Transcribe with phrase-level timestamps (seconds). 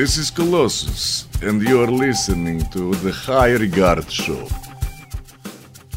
[0.00, 4.48] this is Colossus, and you're listening to the High Regard Show.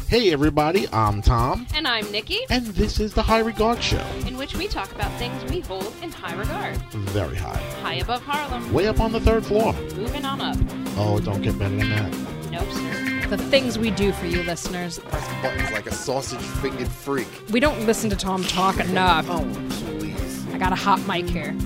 [0.08, 4.04] Hey everybody, I'm Tom, And I'm Nikki, and this is the High Regard Show.
[4.26, 6.76] in which we talk about things we hold in high regard.
[6.92, 7.56] Very high.
[7.80, 9.72] High above Harlem, Way up on the third floor.
[9.96, 10.58] moving on up.
[10.98, 12.12] Oh, don't get better than that.
[12.50, 13.26] Nope, sir.
[13.30, 14.98] The things we do for you listeners.
[14.98, 17.28] Press buttons like a sausage fingered freak.
[17.50, 19.24] We don't listen to Tom talk enough.
[19.30, 20.46] Oh, please.
[20.52, 21.56] I got a hot mic here.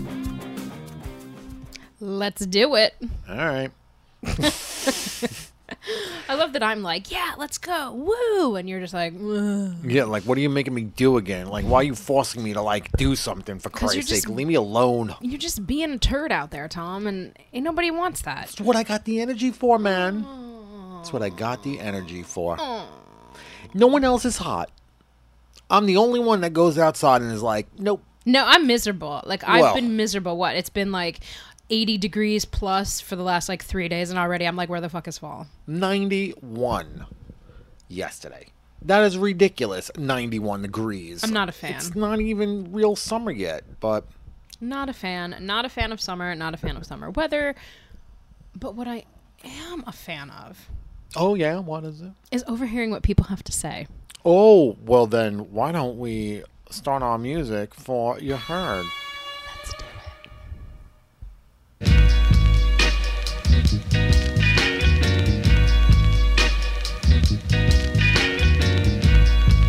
[2.00, 2.94] Let's do it.
[3.28, 3.70] All right.
[6.30, 7.92] I love that I'm like, yeah, let's go.
[7.92, 8.56] Woo.
[8.56, 11.46] And you're just like, "Ugh." Yeah, like, what are you making me do again?
[11.48, 14.28] Like, why are you forcing me to, like, do something, for Christ's sake?
[14.28, 15.14] Leave me alone.
[15.20, 18.46] you're just being a turd out there, Tom, and ain't nobody wants that.
[18.48, 20.26] That's what I got the energy for, man.
[20.96, 22.56] That's what I got the energy for.
[23.74, 24.70] No one else is hot.
[25.70, 28.02] I'm the only one that goes outside and is like, nope.
[28.26, 29.22] No, I'm miserable.
[29.24, 30.36] Like I've Well- been miserable.
[30.36, 30.54] What?
[30.56, 31.20] It's been like
[31.70, 34.88] 80 degrees plus for the last like three days, and already I'm like, where the
[34.88, 35.46] fuck is fall?
[35.66, 37.06] 91
[37.88, 38.48] yesterday.
[38.82, 39.90] That is ridiculous.
[39.96, 41.24] 91 degrees.
[41.24, 41.74] I'm not a fan.
[41.74, 44.04] It's not even real summer yet, but
[44.60, 45.36] Not a fan.
[45.40, 46.34] Not a fan of summer.
[46.34, 47.54] Not a fan of summer weather.
[48.56, 49.04] But what I
[49.44, 50.68] am a fan of
[51.16, 52.12] oh yeah, what is it?
[52.30, 53.86] is overhearing what people have to say.
[54.24, 58.84] Oh, well then why don't we start our music for you heard?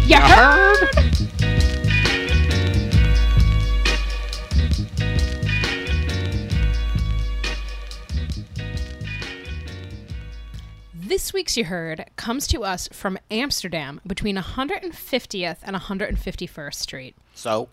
[0.10, 0.90] You heard?
[10.96, 17.16] This week's You Heard comes to us from Amsterdam between 150th and 151st Street.
[17.36, 17.70] So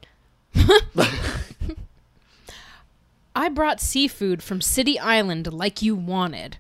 [3.34, 6.59] I brought seafood from City Island like you wanted.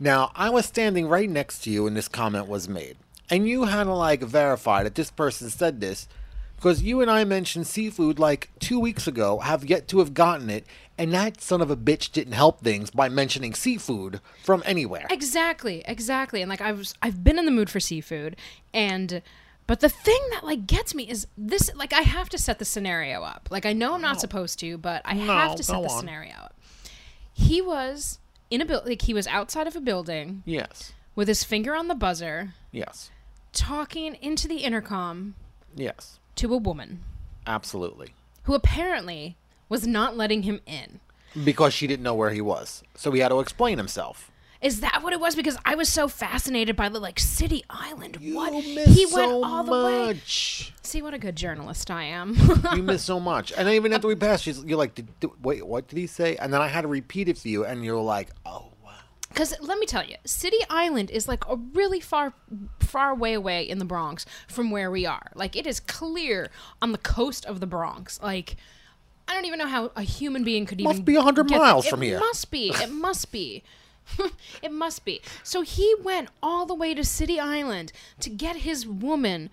[0.00, 2.96] now I was standing right next to you when this comment was made.
[3.30, 6.06] And you had to like verify that this person said this
[6.56, 10.48] because you and I mentioned seafood like two weeks ago, have yet to have gotten
[10.48, 10.64] it,
[10.96, 15.06] and that son of a bitch didn't help things by mentioning seafood from anywhere.
[15.10, 16.40] Exactly, exactly.
[16.40, 18.36] And like I was I've been in the mood for seafood
[18.72, 19.20] and
[19.66, 22.64] but the thing that like gets me is this like I have to set the
[22.64, 23.48] scenario up.
[23.50, 25.98] Like I know I'm not supposed to, but I have to set the on.
[25.98, 26.54] scenario up.
[27.32, 28.18] He was
[28.50, 30.92] in a building like he was outside of a building Yes.
[31.16, 33.10] with his finger on the buzzer Yes.
[33.56, 35.34] Talking into the intercom
[35.74, 36.18] Yes.
[36.36, 37.02] to a woman
[37.46, 38.10] Absolutely.
[38.44, 39.36] who apparently
[39.68, 41.00] was not letting him in.
[41.44, 42.82] Because she didn't know where he was.
[42.94, 44.30] So he had to explain himself.
[44.62, 45.36] Is that what it was?
[45.36, 48.16] Because I was so fascinated by the like City Island.
[48.32, 49.72] what miss he went so all the
[50.10, 50.20] way.
[50.24, 52.36] See what a good journalist I am.
[52.74, 53.52] You miss so much.
[53.52, 56.06] And then even after we passed, she's, you're like, did, did- wait, what did he
[56.06, 56.36] say?
[56.36, 58.68] And then I had to repeat it for you, and you're like, oh.
[59.36, 62.32] Because let me tell you, City Island is like a really far,
[62.80, 65.30] far way away in the Bronx from where we are.
[65.34, 66.48] Like it is clear
[66.80, 68.18] on the coast of the Bronx.
[68.22, 68.56] Like
[69.28, 71.90] I don't even know how a human being could even Must be 100 miles it
[71.90, 72.16] from here.
[72.16, 72.70] It must be.
[72.70, 73.62] It must be.
[74.62, 75.20] it must be.
[75.42, 79.50] So he went all the way to City Island to get his woman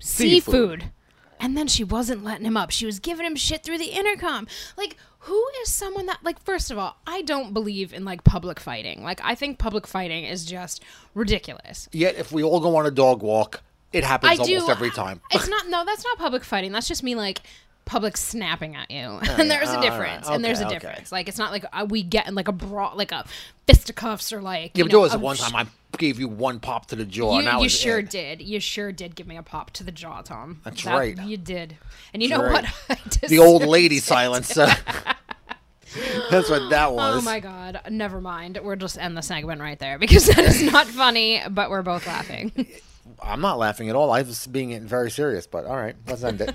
[0.00, 0.82] Seafood.
[0.82, 0.90] seafood.
[1.40, 2.70] And then she wasn't letting him up.
[2.70, 4.46] She was giving him shit through the intercom.
[4.76, 8.58] Like, who is someone that, like, first of all, I don't believe in, like, public
[8.58, 9.02] fighting.
[9.02, 10.82] Like, I think public fighting is just
[11.14, 11.88] ridiculous.
[11.92, 14.72] Yet, if we all go on a dog walk, it happens I almost do.
[14.72, 15.20] every time.
[15.30, 16.72] It's not, no, that's not public fighting.
[16.72, 17.40] That's just me, like,
[17.90, 18.98] public snapping at you.
[19.28, 19.82] and there's a all right.
[19.82, 20.28] difference.
[20.28, 21.10] And there's a Okay, difference.
[21.10, 23.24] Like, it's not like uh, we get in, like, a brawl, like a
[23.66, 26.28] fisticuffs or, like, Yeah, you but know, there was one sh- time I gave you
[26.28, 28.08] one pop to the jaw, You, and you sure it.
[28.08, 28.40] did.
[28.40, 30.60] You sure did give me a pop to the jaw, Tom.
[30.64, 31.18] That's That- right.
[31.20, 31.76] You did.
[32.14, 32.64] And you That's know right.
[32.88, 33.00] what?
[33.22, 34.54] I The old lady silence.
[34.54, 37.16] That's what that was.
[37.18, 37.80] Oh my god.
[37.90, 38.60] Never mind.
[38.62, 42.06] We'll just end the segment right there because that is not funny, but we're both
[42.06, 42.52] laughing.
[43.20, 44.12] I'm not laughing at all.
[44.12, 46.54] I was being very serious, but all right, let's end it.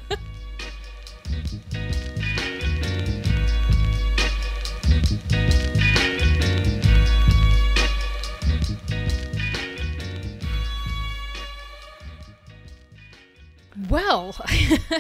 [13.90, 14.35] Well,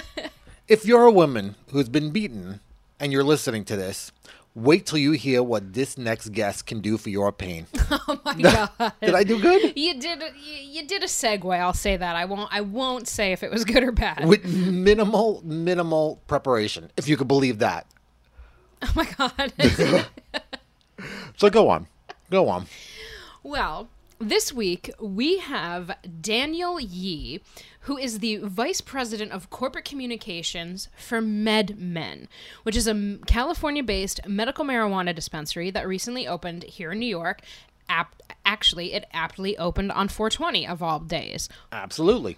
[0.67, 2.59] if you're a woman who's been beaten
[2.99, 4.11] and you're listening to this,
[4.55, 7.67] wait till you hear what this next guest can do for your pain.
[7.91, 8.93] oh my god.
[9.01, 9.73] Did I do good?
[9.75, 11.59] You did a, you, you did a segue.
[11.59, 12.15] I'll say that.
[12.15, 14.25] I won't I won't say if it was good or bad.
[14.25, 17.85] With minimal, minimal preparation, if you could believe that.
[18.81, 19.53] oh my god.
[21.37, 21.87] So go on.
[22.31, 22.67] Go on.
[23.43, 23.89] well,
[24.19, 27.41] this week we have Daniel Yee,
[27.81, 32.27] who is the vice president of corporate communications for MedMen,
[32.63, 37.41] which is a California based medical marijuana dispensary that recently opened here in New York.
[38.45, 41.49] Actually, it aptly opened on 420 of all days.
[41.71, 42.37] Absolutely.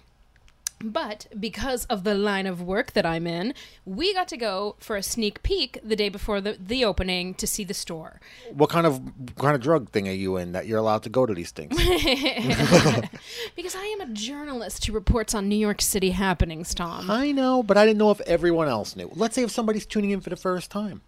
[0.80, 3.52] But because of the line of work that I'm in,
[3.84, 7.46] we got to go for a sneak peek the day before the, the opening to
[7.46, 8.20] see the store.
[8.52, 11.08] What kind of what kind of drug thing are you in that you're allowed to
[11.08, 11.76] go to these things?
[13.56, 17.10] Because I am a journalist who reports on New York City happenings, Tom.
[17.10, 19.10] I know, but I didn't know if everyone else knew.
[19.14, 21.02] Let's say if somebody's tuning in for the first time.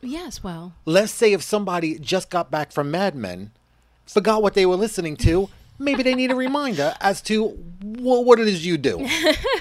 [0.00, 3.52] Yes, well, Let's say if somebody just got back from Mad Men,
[4.06, 5.48] forgot what they were listening to,
[5.84, 9.06] maybe they need a reminder as to wh- what it is you do.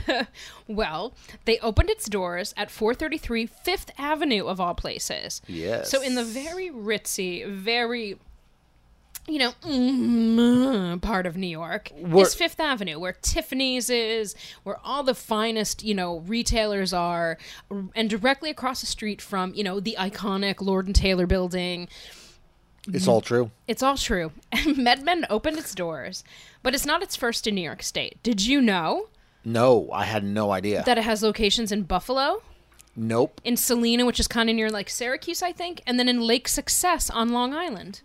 [0.68, 1.14] well,
[1.46, 5.42] they opened its doors at 433 Fifth Avenue of all places.
[5.48, 5.90] Yes.
[5.90, 8.18] So in the very ritzy, very
[9.28, 14.78] you know, mm, part of New York Where- is Fifth Avenue, where Tiffany's is, where
[14.84, 17.38] all the finest, you know, retailers are,
[17.96, 21.88] and directly across the street from, you know, the iconic Lord and Taylor building.
[22.88, 23.10] It's mm-hmm.
[23.10, 23.52] all true.
[23.68, 24.32] It's all true.
[24.54, 26.24] MedMen opened its doors,
[26.64, 28.22] but it's not its first in New York State.
[28.24, 29.08] Did you know
[29.46, 30.84] No, I had no idea.
[30.86, 32.42] that it has locations in Buffalo,
[32.96, 33.40] nope.
[33.44, 36.48] in Salina, which is kind of near like Syracuse, I think, and then in Lake
[36.48, 38.02] Success on Long Island?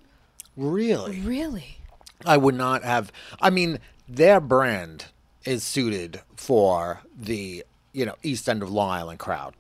[0.57, 1.21] Really?
[1.21, 1.79] Really?
[2.25, 3.13] I would not have.
[3.41, 5.07] I mean, their brand
[5.45, 9.55] is suited for the, you know, East End of Long Island crowd.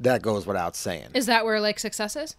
[0.00, 1.08] That goes without saying.
[1.14, 2.36] Is that where Lake Success is?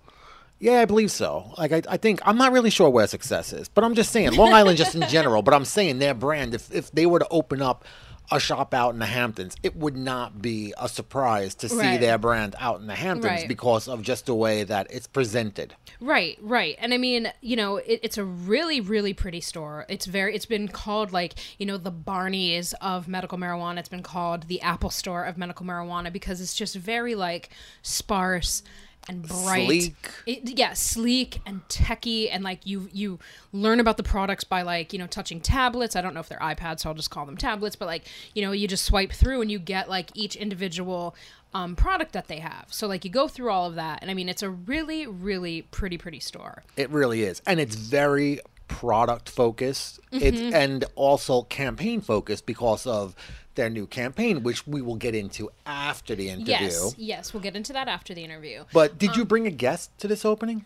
[0.59, 1.53] Yeah, I believe so.
[1.57, 4.33] Like, I, I think I'm not really sure where success is, but I'm just saying
[4.35, 5.41] Long Island just in general.
[5.41, 6.55] But I'm saying their brand.
[6.55, 7.83] If if they were to open up
[8.31, 11.99] a shop out in the Hamptons, it would not be a surprise to see Right.
[11.99, 13.47] their brand out in the Hamptons Right.
[13.47, 15.75] because of just the way that it's presented.
[15.99, 16.75] Right, right.
[16.79, 19.85] And I mean, you know, it, it's a really, really pretty store.
[19.89, 23.77] It's very, it's been called like, you know, the Barney's of medical marijuana.
[23.77, 27.51] It's been called the Apple Store of medical marijuana because it's just very like
[27.83, 28.63] sparse
[29.07, 29.67] and bright.
[29.67, 30.09] Sleek.
[30.25, 33.19] It, yeah, sleek and techy, and like you you
[33.51, 35.95] learn about the products by like you know touching tablets.
[35.95, 37.75] I don't know if they're iPads, so I'll just call them tablets.
[37.75, 38.03] But like
[38.33, 41.15] you know, you just swipe through and you get like each individual
[41.53, 42.67] um, product that they have.
[42.69, 45.63] So like you go through all of that, and I mean it's a really really
[45.63, 46.63] pretty pretty store.
[46.77, 49.99] It really is, and it's very product focused.
[50.11, 50.55] Mm-hmm.
[50.55, 53.15] and also campaign focused because of
[53.55, 56.51] their new campaign, which we will get into after the interview.
[56.53, 58.65] Yes, yes, we'll get into that after the interview.
[58.73, 60.65] But did you Um, bring a guest to this opening?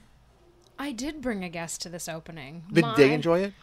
[0.78, 2.64] I did bring a guest to this opening.
[2.72, 3.54] Did My- they enjoy it?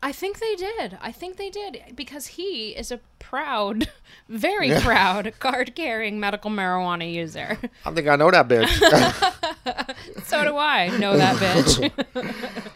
[0.00, 0.96] I think they did.
[1.00, 3.90] I think they did because he is a proud,
[4.28, 7.58] very proud card carrying medical marijuana user.
[7.84, 8.68] I think I know that bitch.
[10.24, 12.70] so do I know that bitch.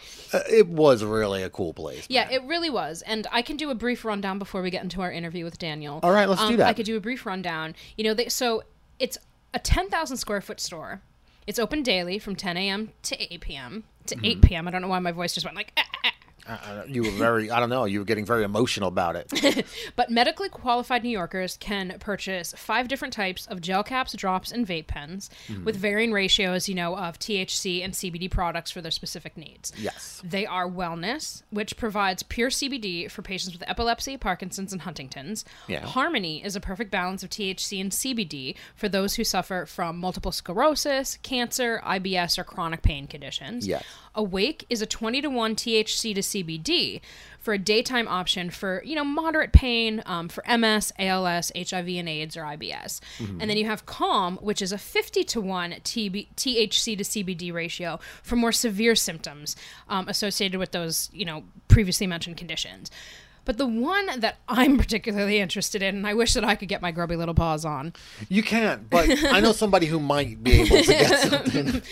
[0.51, 2.07] It was really a cool place.
[2.09, 3.03] yeah, it really was.
[3.03, 6.01] And I can do a brief rundown before we get into our interview with Daniel.
[6.03, 6.69] All right, let's do Um, that.
[6.69, 7.75] I could do a brief rundown.
[7.97, 8.63] You know, they, so
[8.99, 9.19] it's
[9.55, 11.03] a 10,000 square foot store.
[11.47, 12.93] It's open daily from 10 a.m.
[13.03, 13.85] to 8 p.m.
[14.07, 14.25] to Mm-hmm.
[14.25, 14.69] 8 p.m.
[14.69, 15.92] I don't know why my voice just went like, "Ah, ah, ah."
[16.47, 19.65] Uh, you were very, I don't know, you were getting very emotional about it.
[19.97, 24.67] But medically qualified New Yorkers can purchase five different types of gel caps, drops, and
[24.67, 25.65] vape pens Mm-hmm.
[25.65, 29.73] with varying ratios, you know, of THC and CBD products for their specific needs.
[29.77, 30.21] Yes.
[30.25, 35.45] They are Wellness, which provides pure CBD for patients with epilepsy, Parkinson's, and Huntington's.
[35.69, 35.81] Yeah.
[35.87, 40.33] Harmony is a perfect balance of THC and CBD for those who suffer from multiple
[40.33, 43.67] sclerosis, cancer, IBS, or chronic pain conditions.
[43.67, 43.85] Yes.
[44.15, 47.01] Awake is a 20 to 1 THC to CBD
[47.39, 52.09] for a daytime option for, you know, moderate pain um, for MS, ALS, HIV and
[52.09, 53.01] AIDS, or IBS.
[53.19, 57.53] And then you have Calm, which is a 50 to 1 TB- THC to CBD
[57.53, 59.57] ratio for more severe symptoms
[59.89, 62.91] um, associated with those, you know, previously mentioned conditions.
[63.45, 66.81] But the one that I'm particularly interested in, and I wish that I could get
[66.81, 67.93] my grubby little paws on,
[68.29, 71.83] You can't, but I know somebody who might be able to get something.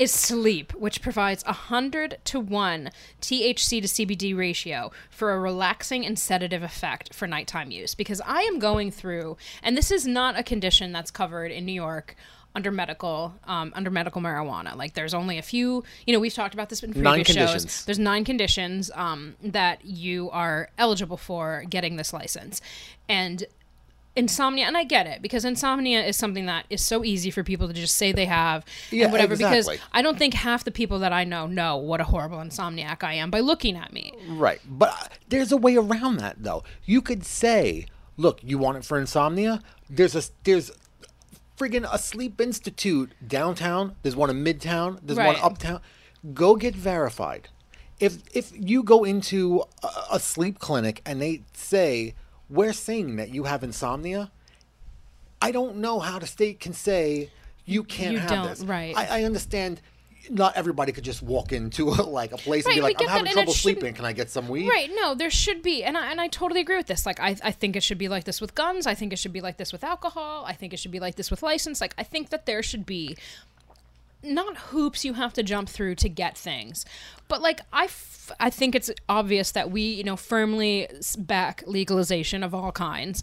[0.00, 2.90] Is sleep, which provides a 100 to 1
[3.20, 7.94] THC to CBD ratio for a relaxing and sedative effect for nighttime use.
[7.94, 11.74] Because I am going through, and this is not a condition that's covered in New
[11.74, 12.16] York
[12.54, 16.52] under medical um, under medical marijuana like there's only a few you know we've talked
[16.52, 17.84] about this in previous Nine shows conditions.
[17.84, 22.60] there's nine conditions um, that you are eligible for getting this license
[23.08, 23.44] and
[24.16, 27.68] insomnia and i get it because insomnia is something that is so easy for people
[27.68, 30.98] to just say they have Yeah, and whatever because i don't think half the people
[30.98, 34.60] that i know know what a horrible insomniac i am by looking at me Right.
[34.68, 36.64] But uh, there's a way around that though.
[36.84, 37.86] You could say,
[38.16, 39.60] look, you want it for insomnia?
[39.88, 40.70] There's a there's
[41.58, 43.96] friggin' a sleep institute downtown.
[44.02, 44.98] There's one in Midtown.
[45.02, 45.80] There's one uptown.
[46.34, 47.48] Go get verified.
[47.98, 52.14] if if you go into a, a sleep clinic and they say
[52.50, 54.30] we're saying that you have insomnia,
[55.40, 57.30] I don't know how the state can say
[57.64, 58.62] you can't You have this.
[58.62, 58.96] right.
[58.96, 59.80] I, I understand.
[60.28, 63.32] Not everybody could just walk into a, like a place and be like, "I'm having
[63.32, 63.94] trouble sleeping.
[63.94, 64.90] Can I get some weed?" Right.
[64.94, 67.06] No, there should be, and I, and I totally agree with this.
[67.06, 68.86] Like, I, I think it should be like this with guns.
[68.86, 70.44] I think it should be like this with alcohol.
[70.46, 71.80] I think it should be like this with license.
[71.80, 73.16] Like, I think that there should be
[74.22, 76.84] not hoops you have to jump through to get things,
[77.28, 82.42] but like I, f- I think it's obvious that we, you know, firmly back legalization
[82.42, 83.22] of all kinds,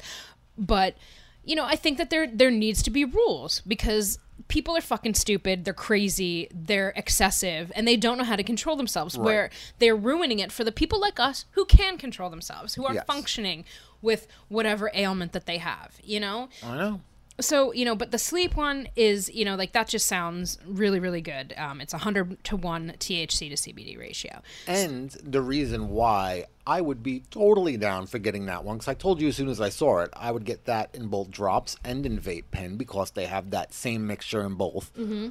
[0.57, 0.95] but
[1.43, 5.13] you know, I think that there there needs to be rules because people are fucking
[5.13, 9.17] stupid, they're crazy, they're excessive, and they don't know how to control themselves.
[9.17, 9.49] Where
[9.79, 13.05] they're ruining it for the people like us who can control themselves, who are Yes.
[13.07, 13.65] functioning
[14.01, 15.95] with whatever ailment that they have.
[16.03, 17.01] You know, I know.
[17.39, 20.99] So you know but the sleep one is you know like that just sounds really
[20.99, 25.89] really good um, it's a 100 to 1 thc to cbd ratio And the reason
[25.89, 29.37] why I would be totally down for getting that one, because I told you as
[29.37, 32.51] soon as I saw it, I would get that in both drops and in vape
[32.51, 34.93] pen because they have that same mixture in both.
[34.97, 35.29] Mm-hmm.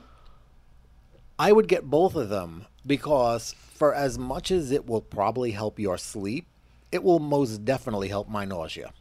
[1.39, 5.79] I would get both of them because for as much as it will probably help
[5.79, 6.47] your sleep,
[6.91, 8.93] it will most definitely help my nausea.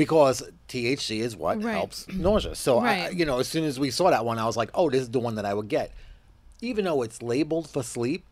[0.00, 1.72] Because THC is what Right.
[1.74, 2.54] helps nausea.
[2.54, 4.88] So, I, you know, as soon as we saw that one, I was like, oh,
[4.88, 5.92] this is the one that I would get.
[6.62, 8.24] Even though it's labeled for sleep,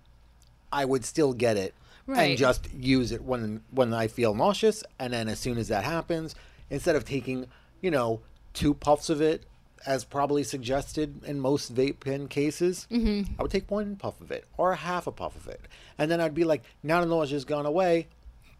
[0.72, 1.74] I would still get it
[2.06, 2.30] Right.
[2.30, 4.82] and just use it when when I feel nauseous.
[4.98, 6.34] And then as soon as that happens,
[6.70, 7.46] instead of taking
[7.82, 8.20] you know
[8.54, 9.44] two puffs of it,
[9.86, 13.32] as probably suggested in most vape pen cases, Mm-hmm.
[13.38, 15.60] I would take one puff of it or a half a puff of it,
[15.98, 18.06] and then I'd be like, now the nausea's gone away.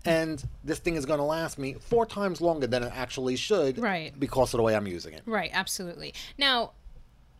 [0.04, 3.78] And this thing is going to last me four times longer than it actually should,
[3.78, 4.18] Right.
[4.18, 5.22] Because of the way I'm using it.
[5.26, 6.14] right absolutely.
[6.36, 6.72] Now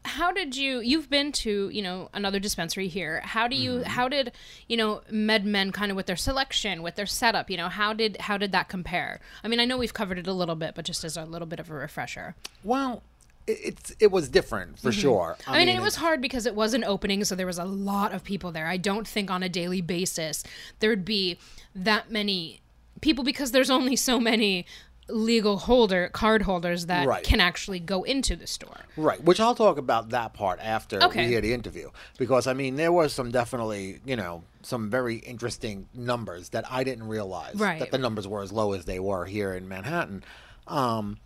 [0.05, 3.21] how did you you've been to you know another dispensary here.
[3.25, 3.91] How do you mm-hmm.
[3.91, 4.33] how did
[4.69, 8.17] you know medmen kind of with their selection with their setup you know how did
[8.21, 9.21] how did that compare?
[9.45, 11.47] I mean i know we've covered it a little bit but just as a little
[11.47, 12.35] bit of a refresher.
[12.65, 13.03] Well,
[13.49, 15.37] it's it was different for sure.
[15.40, 15.50] Mm-hmm.
[15.50, 17.64] I mean, and it was hard because it was an opening, so there was a
[17.64, 18.67] lot of people there.
[18.67, 20.45] I don't think on a daily basis
[20.81, 21.38] there'd be
[21.75, 22.61] that many
[23.00, 24.67] people because there's only so many
[25.11, 27.25] legal holder card holders that Right.
[27.25, 28.76] can actually go into the store.
[28.95, 31.23] Right, which I'll talk about that part after Okay.
[31.23, 31.90] we hear the interview.
[32.19, 36.85] Because, I mean, there was some definitely, you know, some very interesting numbers that I
[36.85, 37.78] didn't realize Right.
[37.81, 40.25] that the numbers were as low as they were here in Manhattan.
[40.67, 41.17] Um,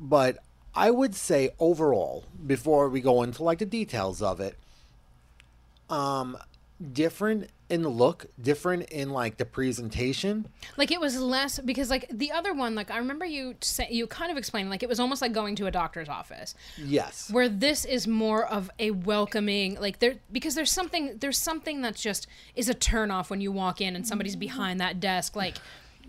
[0.00, 0.38] but
[0.78, 4.56] I would say overall, before we go into like the details of it,
[5.90, 6.38] um,
[6.92, 10.46] different in the look, different in like the presentation.
[10.76, 14.06] Like it was less because like the other one, like I remember you say, you
[14.06, 16.54] kind of explained like it was almost like going to a doctor's office.
[16.76, 17.28] Yes.
[17.28, 21.96] where this is more of a welcoming like there because there's something there's something that
[21.96, 25.56] just is a turn off when you walk in and somebody's behind that desk like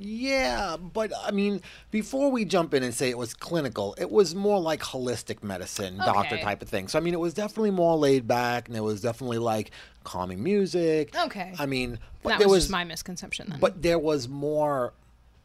[0.01, 4.33] Yeah, but I mean, before we jump in and say it was clinical, it was
[4.33, 6.87] more like holistic medicine, doctor type of thing.
[6.87, 9.71] So I mean, it was definitely more laid back, and it was definitely like
[10.05, 11.13] calming music.
[11.13, 11.53] Okay.
[11.59, 14.93] I mean, but that there was, was, just my misconception then but there was more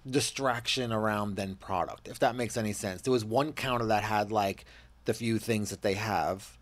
[0.09, 3.03] distraction around than product, if that makes any sense.
[3.03, 4.67] There was one counter that had like
[5.05, 6.57] the few things that they have,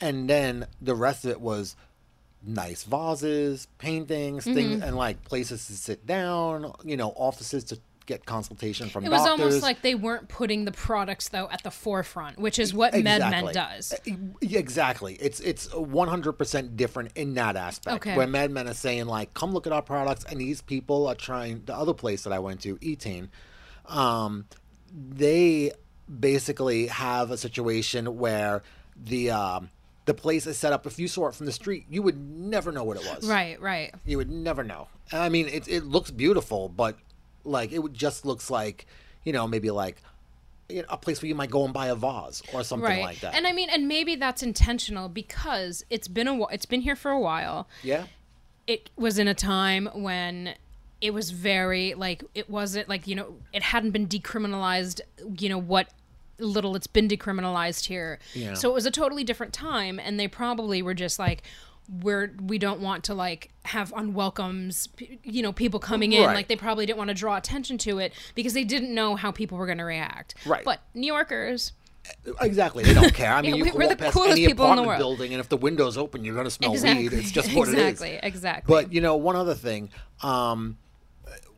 [0.00, 1.76] and then the rest of it was
[2.46, 4.54] nice vases, paintings, Mm-hmm.
[4.54, 6.72] things, and like places to sit down.
[6.84, 9.40] You know, offices to get consultation from it was doctors.
[9.40, 13.52] almost like they weren't putting the products though at the forefront which is what MedMen
[13.52, 15.14] does E- Exactly.
[15.14, 17.96] It's it's 100% different in that aspect.
[17.96, 18.16] Okay.
[18.16, 21.62] Where MedMen is saying like, come look at our products, and these people are trying.
[21.66, 23.28] The other place that I went to, Etain,
[23.86, 24.44] um,
[24.94, 25.72] they
[26.20, 28.62] basically have a situation where
[28.96, 29.70] the um,
[30.06, 30.86] the place is set up.
[30.86, 33.28] If you saw it from the street, you would never know what it was.
[33.28, 34.88] right right You would never know.
[35.12, 36.96] I mean, it it looks beautiful, but
[37.44, 38.86] like it would just looks like
[39.24, 39.96] you know maybe like.
[40.68, 43.00] You know, a place where you might go and buy a vase or something right
[43.00, 43.36] like that.
[43.36, 47.12] and i mean and maybe that's intentional because it's been a it's been here for
[47.12, 48.06] a while Yeah.
[48.66, 50.56] it was in a time when
[51.00, 55.00] it was very like it wasn't like you know it hadn't been decriminalized
[55.38, 55.86] you know what
[56.38, 58.54] little it's been decriminalized here Yeah.
[58.54, 61.42] so it was a totally different time and they probably were just like
[62.02, 64.88] we're we don't want to like have unwelcomes
[65.22, 66.34] you know people coming in Right.
[66.34, 69.30] like they probably didn't want to draw attention to it because they didn't know how
[69.30, 70.64] people were going to react Right.
[70.64, 71.72] but new yorkers
[72.40, 72.84] Exactly.
[72.84, 73.32] They don't care.
[73.32, 74.98] I mean, Yeah, you we're the past coolest any people in the world.
[75.00, 77.18] building, and if the window's open, you're going to smell exactly weed.
[77.18, 78.20] It's just what exactly it is.
[78.22, 79.90] exactly But you know, one other thing,
[80.22, 80.76] um,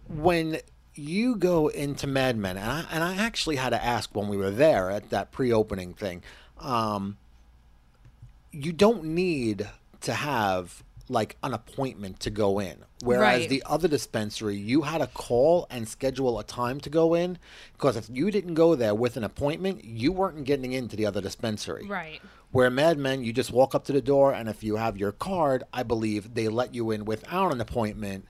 [0.08, 0.58] when
[0.98, 4.50] you go into MedMen, and I, and I actually had to ask when we were
[4.50, 6.22] there at that pre-opening thing,
[6.58, 7.16] um,
[8.50, 9.68] you don't need
[10.00, 12.76] to have like an appointment to go in.
[13.02, 13.48] Whereas Right.
[13.48, 17.38] the other dispensary, you had to call and schedule a time to go in
[17.72, 21.20] because if you didn't go there with an appointment, you weren't getting into the other
[21.20, 21.86] dispensary.
[21.86, 22.20] Right.
[22.50, 25.64] Where MedMen, you just walk up to the door, and if you have your card,
[25.72, 28.26] I believe they let you in without an appointment,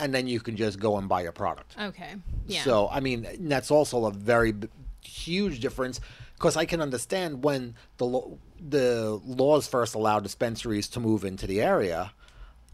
[0.00, 1.74] and then you can just go and buy your product.
[1.80, 2.14] Okay.
[2.46, 2.62] Yeah.
[2.62, 4.68] So, I mean, that's also a very b-
[5.02, 6.00] huge difference
[6.36, 11.46] because I can understand when the lo- the laws first allowed dispensaries to move into
[11.46, 12.12] the area,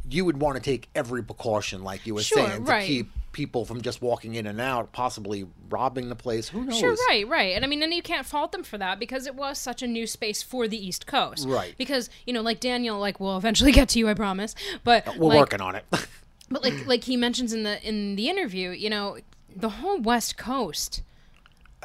[0.09, 2.81] you would want to take every precaution, like you were Sure, saying, right.
[2.83, 6.49] to keep people from just walking in and out, possibly robbing the place.
[6.49, 6.79] Who knows?
[6.79, 7.55] Sure, right, right.
[7.55, 9.87] And I mean, and you can't fault them for that because it was such a
[9.87, 11.47] new space for the East Coast.
[11.47, 11.75] Right.
[11.77, 14.55] Because, you know, like Daniel, like, we'll eventually get to you, I promise.
[14.85, 15.85] But We're like, working on it.
[16.51, 19.19] But like like he mentions in the in the interview, you know,
[19.55, 21.03] the whole West Coast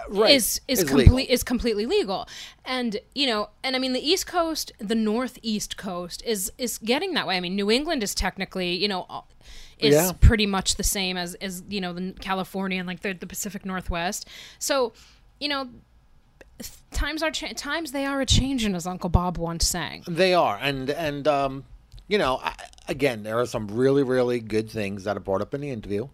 [0.10, 0.32] right.
[0.32, 1.04] is is legal.
[1.04, 2.28] complete is completely legal.
[2.66, 7.14] And you know, and I mean the East Coast, the Northeast Coast is is getting
[7.14, 7.38] that way.
[7.38, 9.26] I mean, New England is technically, you know,
[9.78, 10.12] is Yeah.
[10.20, 13.66] pretty much the same as as you know the California and like the the Pacific
[13.66, 14.28] Northwest.
[14.58, 14.94] So,
[15.40, 15.70] you know,
[16.92, 20.04] times are cha- times they are a changing, as Uncle Bob once sang.
[20.08, 21.66] They are, and and um,
[22.08, 22.54] you know, I,
[22.88, 26.08] again, there are some really really good things that are brought up in the interview.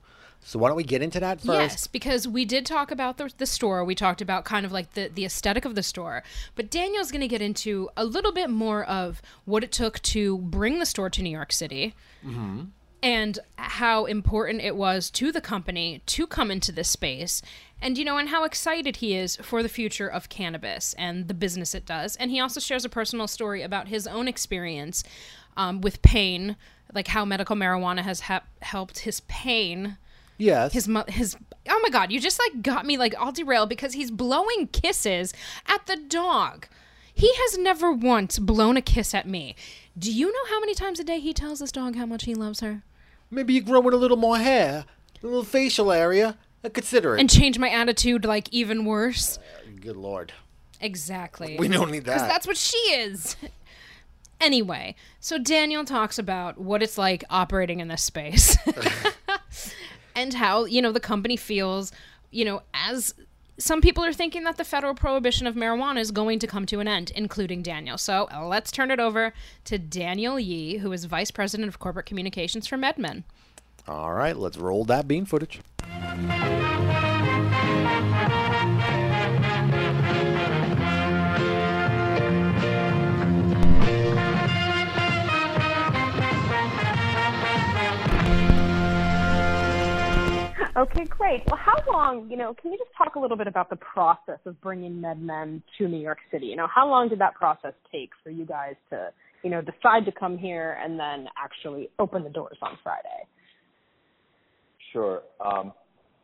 [0.43, 1.53] So why don't we get into that first?
[1.53, 3.86] Yes, because we did talk about the, the store.
[3.86, 6.24] We talked about kind of like the, the aesthetic of the store.
[6.55, 10.39] But Daniel's going to get into a little bit more of what it took to
[10.39, 11.93] bring the store to New York City
[12.25, 12.63] mm-hmm.
[13.03, 17.43] and how important it was to the company to come into this space.
[17.79, 21.33] And, you know, and how excited he is for the future of cannabis and the
[21.33, 22.15] business it does.
[22.15, 25.03] And he also shares a personal story about his own experience
[25.58, 26.55] um, with pain,
[26.93, 29.98] like how medical marijuana has hap helped his pain
[30.38, 30.74] Yes.
[30.74, 31.38] his his
[31.70, 35.34] oh my god you just like got me like all derailed because he's blowing kisses
[35.67, 36.65] at the dog
[37.13, 39.55] he has never once blown a kiss at me
[39.98, 42.34] do you know how many times a day he tells this dog how much he
[42.34, 42.81] loves her
[43.29, 44.84] Maybe you grow in a little more hair,
[45.22, 46.38] a little facial area.
[46.65, 47.20] Uh, Consider it.
[47.22, 49.38] and change my attitude like even worse
[49.79, 50.34] Good lord.
[50.79, 52.05] exactly We don't need that.
[52.05, 52.27] because that.
[52.29, 53.36] that's what she is
[54.41, 58.57] anyway so daniel talks about what it's like operating in this space
[60.15, 61.92] and how you know the company feels
[62.31, 63.13] you know as
[63.57, 66.79] some people are thinking that the federal prohibition of marijuana is going to come to
[66.79, 71.31] an end including daniel so let's turn it over to daniel yee who is vice
[71.31, 73.24] president of corporate communications for medmen
[73.87, 75.59] All right, let's roll that bean footage.
[91.01, 91.42] Okay, great.
[91.48, 94.40] Well, how long, you know, can you just talk a little bit about the process
[94.46, 96.46] of bringing MedMen to New York City?
[96.48, 99.09] You know, how long did that process take for you guys to,
[99.44, 103.27] you know, decide to come here and then actually open the doors on Friday?
[104.94, 105.24] Sure.
[105.44, 105.74] Um,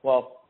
[0.03, 0.41] well,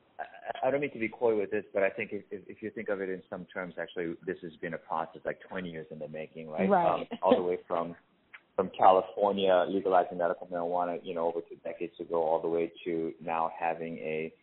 [0.64, 2.70] I, don't mean to be coy with this, but I think if, if, if you
[2.72, 5.86] think of it in some terms, actually, this has been a process like 20 years
[5.90, 6.70] in the making, right?
[6.70, 7.02] Right.
[7.02, 7.96] Um, all the way from
[8.58, 13.14] from California legalizing medical marijuana, you know, over two decades ago, all the way to
[13.24, 14.34] now having a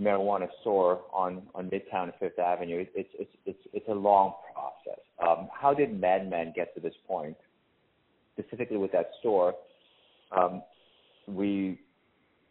[0.00, 2.78] marijuana store on on Midtown Fifth Avenue.
[2.78, 4.98] It, it's it's it's it's a long process.
[5.22, 7.36] Um, how did MedMen get to this point?
[8.38, 9.54] Specifically with that store,
[10.32, 10.62] um,
[11.28, 11.78] we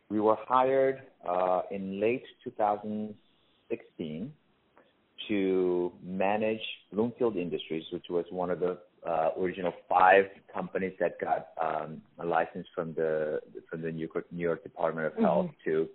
[0.09, 4.31] we were hired uh, in late 2016
[5.27, 11.47] to manage Bloomfield Industries, which was one of the uh, original five companies that got
[11.61, 13.39] um, a license from the
[13.69, 15.87] from the New York, New York Department of Health to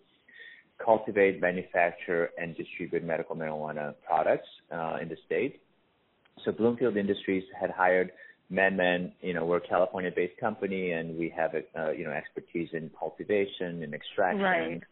[0.85, 5.61] cultivate, manufacture, and distribute medical marijuana products uh, in the state.
[6.45, 8.13] So Bloomfield Industries had hired
[8.53, 9.13] MedMen.
[9.21, 13.83] You know, we're a California-based company, and we have uh, you know expertise in cultivation
[13.83, 14.83] and extraction Right.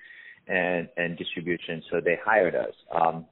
[0.48, 1.82] and and distribution.
[1.90, 2.74] So they hired us.
[2.94, 3.26] Um,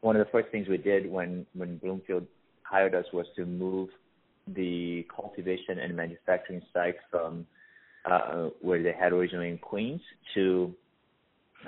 [0.00, 2.26] one of the first things we did when when Bloomfield
[2.68, 3.88] hired us was to move
[4.54, 7.46] the cultivation and manufacturing site from
[8.04, 10.00] uh, where they had originally in Queens
[10.34, 10.72] to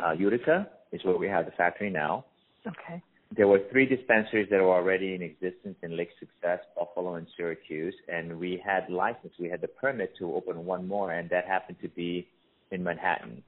[0.03, 2.25] uh, Utica, is where we have the factory now.
[2.67, 3.03] Okay.
[3.37, 7.95] There were three dispensaries that were already in existence in Lake Success, Buffalo, and Syracuse,
[8.09, 11.79] and we had license, we had the permit to open one more, and that happened
[11.83, 12.27] to be
[12.73, 13.43] in Manhattan.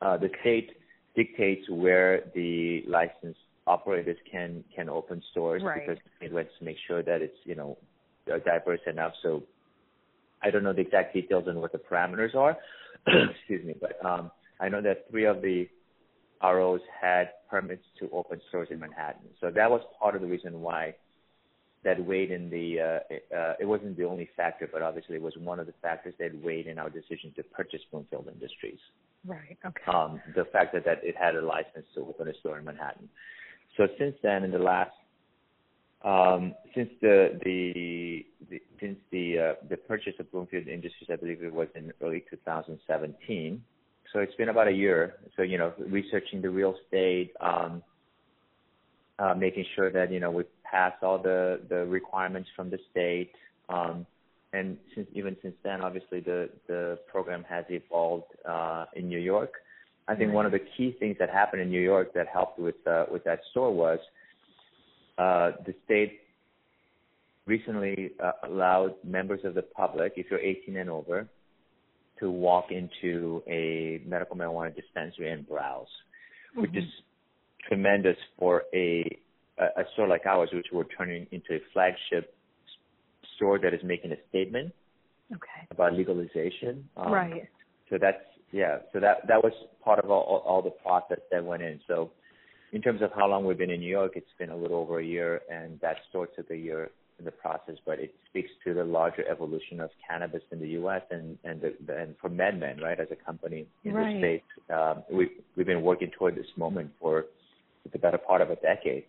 [0.00, 0.72] Uh, the state
[1.14, 5.86] dictates where the licensed operators can can open stores Right.
[5.86, 7.78] because it wants to make sure that it's you know
[8.32, 9.12] uh, diverse enough.
[9.22, 9.42] So
[10.42, 12.56] I don't know the exact details on what the parameters are.
[13.06, 15.68] Excuse me, but um, I know that three of the
[16.42, 19.28] ROs had permits to open stores in Manhattan.
[19.40, 20.96] So that was part of the reason why
[21.84, 22.80] that weighed in the.
[22.80, 26.14] Uh, uh, it wasn't the only factor, but obviously it was one of the factors
[26.18, 28.78] that weighed in our decision to purchase Bloomfield Industries.
[29.24, 29.56] Right.
[29.64, 29.84] Okay.
[29.86, 33.08] Um, the fact that, that it had a license to open a store in Manhattan.
[33.76, 34.90] So since then, in the last,
[36.04, 41.42] um, since the the, the since the uh, the purchase of Bloomfield Industries, I believe
[41.42, 43.62] it was in early 2017.
[44.12, 45.14] So it's been about a year.
[45.36, 47.82] So you know, researching the real estate, um,
[49.18, 53.32] uh, making sure that you know we pass all the the requirements from the state.
[53.68, 54.06] Um,
[54.52, 59.54] and since even since then, obviously the the program has evolved uh, in New York.
[60.08, 62.74] I think one of the key things that happened in New York that helped with
[62.86, 63.98] uh, with that store was
[65.18, 66.20] uh, the state
[67.46, 71.28] recently uh, allowed members of the public, if you're 18 and over,
[72.18, 75.86] to walk into a medical marijuana dispensary and browse,
[76.52, 76.62] mm-hmm.
[76.62, 76.84] which is
[77.68, 79.18] tremendous for a
[79.58, 82.34] a store like ours, which we're turning into a flagship
[83.36, 84.72] store that is making a statement
[85.32, 85.66] okay.
[85.70, 86.88] about legalization.
[86.96, 87.48] Um, right.
[87.90, 88.78] So that's yeah.
[88.92, 91.80] So that that was part of all, all the process that went in.
[91.88, 92.10] So
[92.72, 95.00] in terms of how long we've been in New York, it's been a little over
[95.00, 97.76] a year, and that store took a year in the process.
[97.84, 101.02] But it speaks to the larger evolution of cannabis in the U.S.
[101.10, 104.14] and and the, and for MedMen, right, as a company in right.
[104.14, 107.26] the states, um, we've we've been working toward this moment for
[107.90, 109.04] the better part of a decade.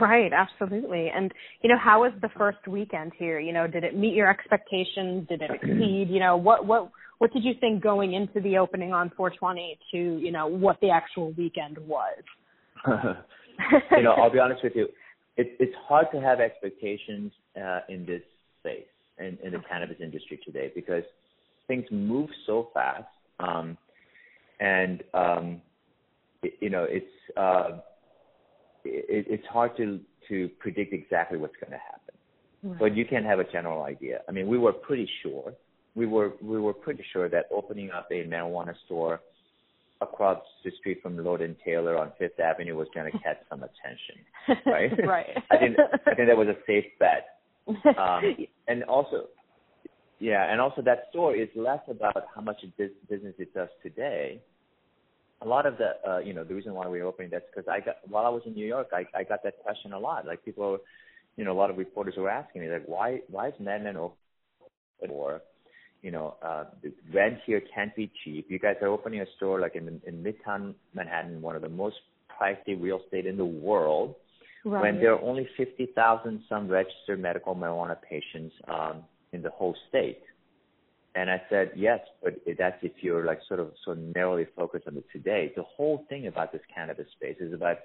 [0.00, 1.08] Right, absolutely.
[1.14, 3.38] And you know, how was the first weekend here?
[3.38, 5.26] You know, did it meet your expectations?
[5.28, 6.08] Did it exceed?
[6.10, 9.96] You know, what what what did you think going into the opening on 420 to
[9.96, 12.22] you know what the actual weekend was?
[13.96, 14.88] you know, I'll be honest with you.
[15.36, 18.22] It, it's hard to have expectations uh, in this
[18.60, 18.86] space
[19.18, 21.04] in, in the cannabis industry today because
[21.66, 23.06] things move so fast,
[23.40, 23.76] um,
[24.60, 25.62] and um,
[26.42, 27.78] it, you know, it's uh,
[28.84, 32.14] it, it's hard to to predict exactly what's going to happen.
[32.62, 32.78] Right.
[32.78, 34.20] But you can have a general idea.
[34.28, 35.54] I mean, we were pretty sure.
[35.94, 39.20] We were we were pretty sure that opening up a marijuana store
[40.00, 43.62] across the street from Lord and Taylor on Fifth Avenue was going to catch some
[43.62, 44.90] attention, right?
[45.06, 45.26] right.
[45.50, 47.38] I think I think that was a safe bet.
[47.98, 48.22] Um,
[48.68, 49.26] and also,
[50.18, 54.40] yeah, and also that store is less about how much business it does today.
[55.40, 57.80] A lot of the, uh, you know, the reason why we're opening that's because I
[57.80, 60.26] got while I was in New York, I I got that question a lot.
[60.26, 60.78] Like people,
[61.36, 64.16] you know, a lot of reporters were asking me like, why why is MedMen open?
[65.10, 65.42] Or
[66.02, 68.46] you know, uh, the rent here can't be cheap.
[68.48, 71.96] You guys are opening a store like in in Midtown Manhattan, one of the most
[72.40, 74.16] pricey real estate in the world.
[74.64, 74.82] Right.
[74.82, 79.76] When there are only fifty thousand some registered medical marijuana patients um, in the whole
[79.88, 80.22] state.
[81.18, 84.94] And I said, yes, but that's if you're like sort of so narrowly focused on
[84.94, 85.52] the today.
[85.56, 87.78] The whole thing about this cannabis space is about,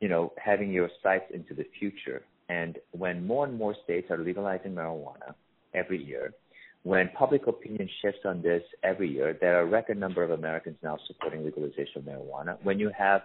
[0.00, 2.20] you know, having your sights into the future.
[2.50, 5.32] And when more and more states are legalizing marijuana
[5.72, 6.34] every year,
[6.82, 10.76] when public opinion shifts on this every year, there are a record number of Americans
[10.82, 12.58] now supporting legalization of marijuana.
[12.64, 13.22] When you have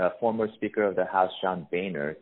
[0.00, 2.16] uh, former Speaker of the House John Boehner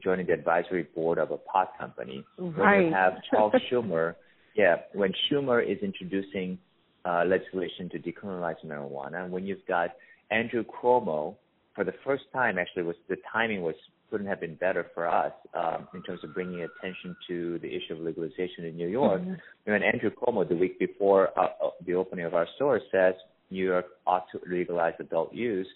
[0.00, 2.76] joining the advisory board of a pot company, right.
[2.76, 4.14] when you have Charles Schumer,
[4.54, 6.58] yeah, when Schumer is introducing
[7.04, 9.90] uh, legislation to decriminalize marijuana, and when you've got
[10.30, 11.36] Andrew Cuomo
[11.74, 13.74] for the first time, actually, was the timing was
[14.12, 17.94] couldn't have been better for us um, in terms of bringing attention to the issue
[17.94, 19.22] of legalization in New York.
[19.22, 19.32] Mm-hmm.
[19.64, 23.14] When Andrew Cuomo, the week before uh, uh, the opening of our store, says
[23.50, 25.66] New York ought to legalize adult use,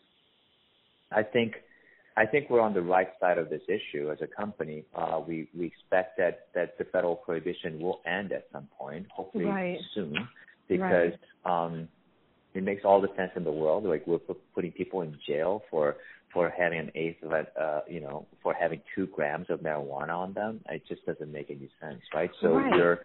[1.11, 1.55] I think
[2.17, 4.85] I think we're on the right side of this issue as a company.
[4.95, 9.45] Uh, we we expect that that the federal prohibition will end at some point, hopefully
[9.45, 9.79] right.
[9.95, 10.17] soon,
[10.69, 11.13] because
[11.45, 11.65] right.
[11.65, 11.89] um,
[12.55, 13.85] it makes all the sense in the world.
[13.85, 14.19] Like we're
[14.55, 15.97] putting people in jail for
[16.33, 20.11] for having an eighth of it, uh, you know, for having two grams of marijuana
[20.11, 20.61] on them.
[20.71, 22.31] It just doesn't make any sense, right?
[22.41, 22.73] So right.
[22.73, 22.99] we're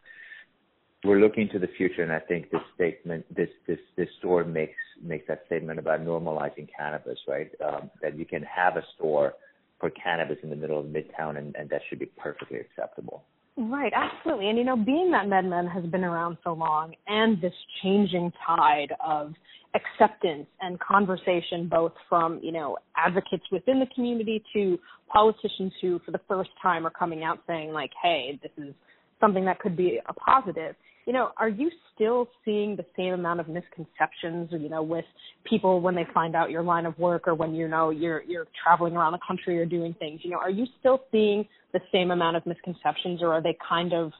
[1.03, 4.77] we're looking to the future, and I think this statement, this this this store makes
[5.01, 7.49] makes that statement about normalizing cannabis, right?
[7.65, 9.33] Um, that you can have a store
[9.79, 13.23] for cannabis in the middle of Midtown, and, and that should be perfectly acceptable.
[13.57, 14.49] Right, absolutely.
[14.49, 18.93] And you know, being that MedMen has been around so long and this changing tide
[19.05, 19.33] of
[19.73, 24.77] acceptance and conversation both from, you know, advocates within the community to
[25.11, 28.73] politicians who for the first time are coming out saying like, hey, this is
[29.19, 30.75] something that could be a positive.
[31.05, 35.05] You know, are you still seeing the same amount of misconceptions, you know, with
[35.43, 38.47] people when they find out your line of work or when you know you're you're
[38.63, 40.21] traveling around the country or doing things?
[40.23, 43.93] You know, are you still seeing the same amount of misconceptions or are they kind
[43.93, 44.11] of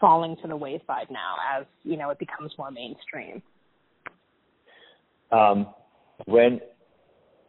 [0.00, 3.42] falling to the wayside now as, you know, it becomes more mainstream?
[5.30, 5.74] Um,
[6.26, 6.60] when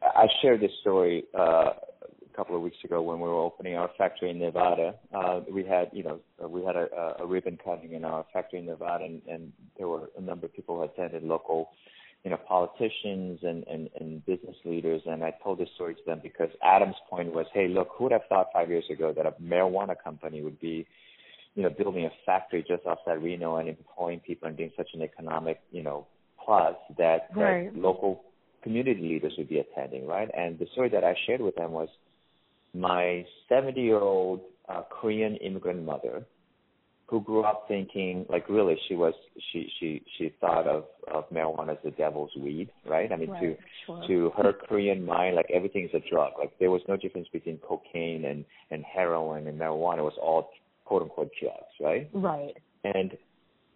[0.01, 1.71] I shared this story uh,
[2.39, 4.95] couple of weeks ago when we were opening our factory in Nevada.
[5.13, 8.59] Uh, we had, you know, uh, we had a, a ribbon cutting in our factory
[8.59, 11.71] in Nevada, and, and there were a number of people who attended, local,
[12.23, 15.01] you know, politicians and, and, and business leaders.
[15.05, 18.13] And I told this story to them because Adam's point was, hey, look, who would
[18.13, 20.87] have thought five years ago that a marijuana company would be,
[21.55, 25.01] you know, building a factory just outside Reno and employing people and being such an
[25.01, 26.07] economic, you know,
[26.45, 27.73] plus that, Right.
[27.73, 28.23] that local
[28.63, 30.29] community leaders would be attending, right?
[30.33, 31.89] And the story that I shared with them was
[32.73, 36.25] my 70 year old uh, Korean immigrant mother
[37.09, 39.13] who grew up thinking like really she was
[39.51, 43.55] she she she thought of of marijuana as the devil's weed right i mean to
[43.87, 44.07] sure.
[44.07, 47.57] to her korean mind like everything is a drug like there was no difference between
[47.67, 50.51] cocaine and and heroin and marijuana it was all
[50.85, 52.55] quote unquote drugs right Right.
[52.83, 53.17] and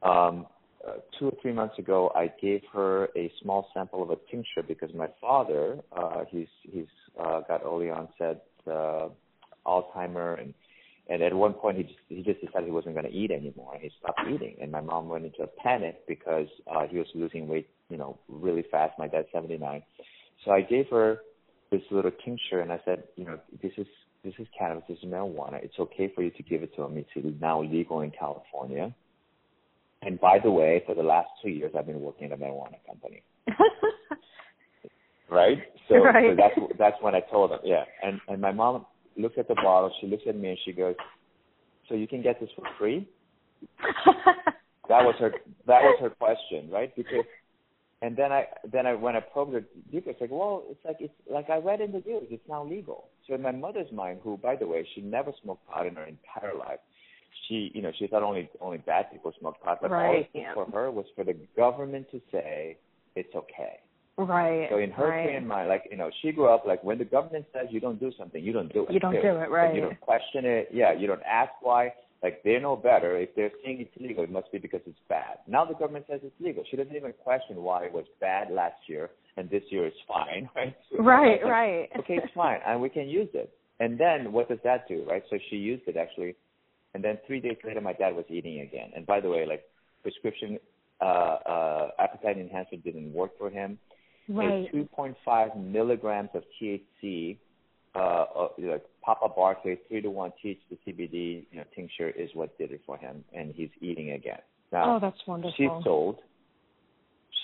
[0.03, 0.45] um,
[0.87, 4.63] uh, two or three months ago, I gave her a small sample of a tincture
[4.67, 9.09] because my father, uh, he's he's uh, got early onset uh,
[9.65, 10.53] Alzheimer, and
[11.09, 13.77] and at one point he just he just decided he wasn't going to eat anymore.
[13.79, 17.47] He stopped eating, and my mom went into a panic because uh, he was losing
[17.47, 18.97] weight, you know, really fast.
[18.97, 19.83] My dad's 79,
[20.45, 21.19] so I gave her
[21.71, 23.87] this little tincture, and I said, you know, this is
[24.23, 25.63] this is cannabis, this is marijuana.
[25.63, 26.97] It's okay for you to give it to him.
[26.97, 28.93] It's now legal in California.
[30.01, 32.77] And by the way, for the last two years, I've been working at a marijuana
[32.85, 33.23] company,
[35.33, 35.59] right?
[35.89, 36.31] So, Right.
[36.31, 37.83] so that's that's when I told them, yeah.
[38.01, 38.85] And and my mom
[39.17, 40.95] looks at the bottle, she looks at me, and she goes,
[41.89, 43.05] "So you can get this for free?"
[44.89, 45.31] That was her
[45.67, 46.93] that was her question, right?
[46.95, 47.25] Because
[48.01, 50.97] and then I then I when I probed her deeper, it's like, well, it's like
[50.99, 53.09] it's like I read in the news, it's now legal.
[53.27, 56.05] So in my mother's mind, who by the way, she never smoked pot in her
[56.05, 56.79] entire life.
[57.47, 60.33] She you know, she thought only only bad people smoke pot, but all Right, it
[60.33, 60.53] took yeah.
[60.53, 62.77] for her was for the government to say
[63.15, 63.79] it's okay.
[64.17, 64.67] Right.
[64.69, 65.25] So in her right.
[65.25, 67.99] Korean mind, like you know, she grew up like when the government says you don't
[67.99, 68.93] do something, you don't do it.
[68.93, 69.75] You don't do it, right.
[69.75, 70.69] You don't question it.
[70.71, 71.93] Yeah, you don't ask why.
[72.21, 73.17] Like they know better.
[73.17, 75.39] If they're saying it's legal, it must be because it's bad.
[75.47, 76.63] Now the government says it's legal.
[76.69, 80.49] She doesn't even question why it was bad last year and this year it's fine,
[80.55, 80.75] right?
[80.91, 81.89] So Right, like, right.
[81.99, 83.51] Okay, it's fine, and we can use it.
[83.79, 85.23] And then what does that do, right?
[85.29, 86.35] So she used it actually,
[86.93, 88.91] and then three days later, my dad was eating again.
[88.95, 89.63] And by the way, like
[90.03, 90.59] prescription
[91.01, 93.79] uh, uh, appetite enhancer didn't work for him
[94.29, 94.67] Right.
[94.73, 97.37] a 2.5 milligrams of THC,
[97.95, 100.57] uh, uh, like Papa Barkley, three to one THC
[100.87, 104.39] CBD, you know, tincture is what did it for him, and he's eating again.
[104.71, 105.53] Now, Oh, that's wonderful.
[105.57, 106.19] She sold.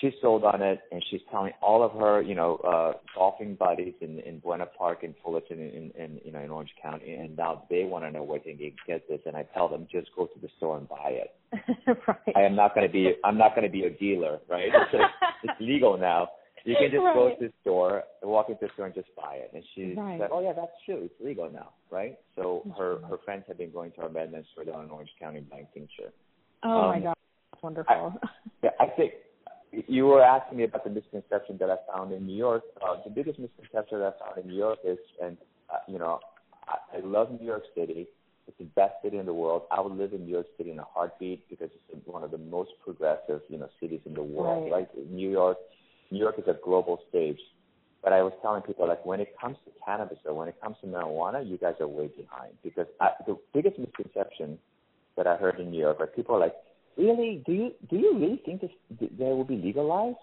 [0.00, 3.92] She sold on it, and she's telling all of her, you know, uh, golfing buddies
[4.00, 7.64] in in Buena Park and Fullerton, in, in you know in Orange County, and now
[7.68, 10.24] they want to know where they can get this, and I tell them just go
[10.24, 11.36] to the store and buy it.
[12.08, 12.34] right.
[12.34, 14.70] I am not going to be I'm not going to be a dealer, right?
[14.92, 15.04] It's,
[15.44, 16.30] it's legal now.
[16.64, 19.50] You can just go to the store, walk into the store, and just buy it.
[19.54, 20.20] And she Right.
[20.20, 21.02] said, "Oh yeah, that's true.
[21.04, 24.64] It's legal now, right?" So her her friends have been going to our MedMen store
[24.64, 26.12] down in Orange County buying tincture.
[26.62, 27.16] oh my um, god.
[27.52, 28.14] That's wonderful.
[28.62, 29.14] Yeah, I think
[29.72, 32.62] you were asking me about the misconception that I found in New York.
[32.82, 35.38] Uh, the biggest misconception that I found in New York is, and
[35.72, 36.20] uh, you know,
[36.68, 38.06] I, I love New York City.
[38.46, 39.62] It's the best city in the world.
[39.70, 42.38] I would live in New York City in a heartbeat because it's one of the
[42.38, 44.70] most progressive, you know, cities in the world.
[44.72, 44.88] Right.
[44.94, 45.08] Right?
[45.10, 45.56] New York,
[46.10, 47.38] New York is a global stage.
[48.02, 50.76] But I was telling people like when it comes to cannabis or when it comes
[50.80, 54.58] to marijuana, you guys are way behind because I, the biggest misconception
[55.16, 56.54] that I heard in New York, like people are like,
[56.96, 60.16] really, do you do you really think this they will be legalized?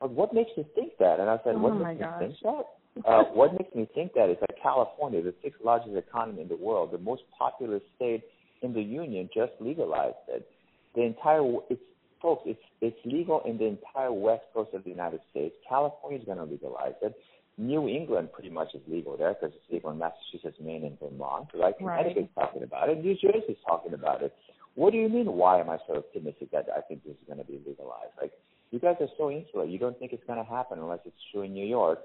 [0.00, 1.20] Like, what makes you think that?
[1.20, 2.18] And I said, Oh what makes gosh.
[2.18, 2.64] think that?
[3.06, 6.56] Uh, what makes me think that is that California, the sixth largest economy in the
[6.56, 8.22] world, the most populous state
[8.60, 10.46] in the union, just legalized it.
[10.94, 11.80] The entire it's
[12.22, 15.54] folks, it's it's legal in the entire west coast of the United States.
[15.68, 17.14] California is going to legalize it.
[17.58, 21.48] New England pretty much is legal there because it's legal in Massachusetts, Maine, and Vermont.
[21.54, 21.74] Right?
[21.80, 22.34] Right.
[22.34, 23.04] Talking about it.
[23.04, 24.32] New Jersey's talking about it.
[24.74, 25.26] What do you mean?
[25.32, 28.14] Why am I so optimistic that I think this is going to be legalized?
[28.20, 28.32] Like,
[28.70, 29.66] you guys are so insular.
[29.66, 31.98] You don't think it's going to happen unless it's true in New York,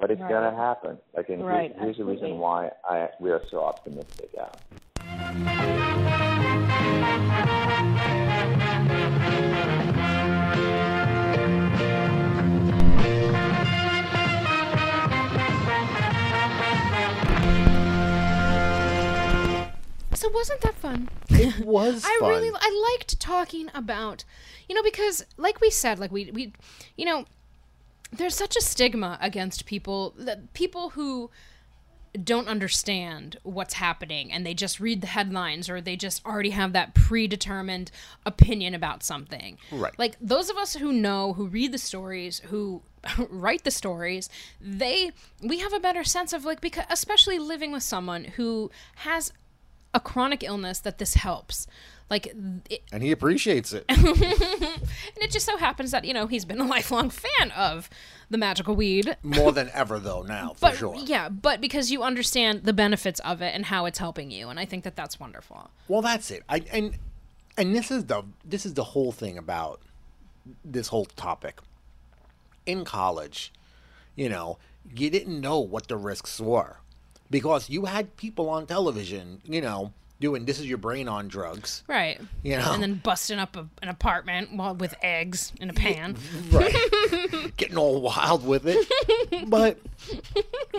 [0.00, 0.30] but it's Right.
[0.30, 0.96] going to happen.
[1.14, 4.30] Like, and Right, here's, here's the reason why I we are so optimistic.
[4.34, 5.81] Yeah.
[20.22, 21.08] So wasn't that fun?
[21.30, 22.30] It was I fun.
[22.30, 24.24] really I liked talking about,
[24.68, 26.52] you know, because like we said, like we we,
[26.96, 27.24] you know,
[28.12, 31.28] there's such a stigma against people that people who
[32.22, 36.72] don't understand what's happening and they just read the headlines or they just already have
[36.72, 37.90] that predetermined
[38.24, 39.58] opinion about something.
[39.72, 39.98] Right.
[39.98, 42.82] Like those of us who know, who read the stories, who
[43.28, 44.30] write the stories
[44.60, 45.10] they
[45.42, 49.32] we have a better sense of like because especially living with someone who has
[49.94, 51.66] a chronic illness that this helps
[52.10, 52.26] like
[52.70, 53.84] it, And he appreciates it.
[53.88, 54.04] and
[55.16, 57.88] it just so happens that you know he's been a lifelong fan of
[58.30, 60.94] the magical weed More than ever, though, now, for but sure.
[60.96, 64.58] yeah but because you understand the benefits of it and how it's helping you and
[64.60, 66.42] i think that that's wonderful Well, that's it.
[66.48, 66.98] I and
[67.56, 69.80] and this is the this is the whole thing about
[70.64, 71.60] this whole topic.
[72.66, 73.52] In college,
[74.16, 74.58] you know,
[74.94, 76.78] you didn't know what the risks were
[77.32, 81.82] because you had people on television, you know, doing this is your brain on drugs.
[81.88, 82.72] right You know.
[82.72, 86.16] and then busting up a, an apartment while with eggs in a pan
[86.52, 86.72] Right.
[87.56, 88.86] Getting all wild with it.
[89.48, 89.78] But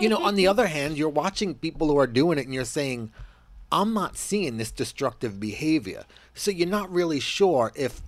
[0.00, 2.64] you know, on the other hand, you're watching people who are doing it and you're
[2.64, 3.12] saying,
[3.70, 6.04] I'm not seeing this destructive behavior.
[6.32, 8.00] So you're not really sure if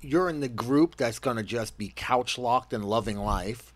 [0.00, 3.72] you're in the group that's going to just be couch locked and loving life,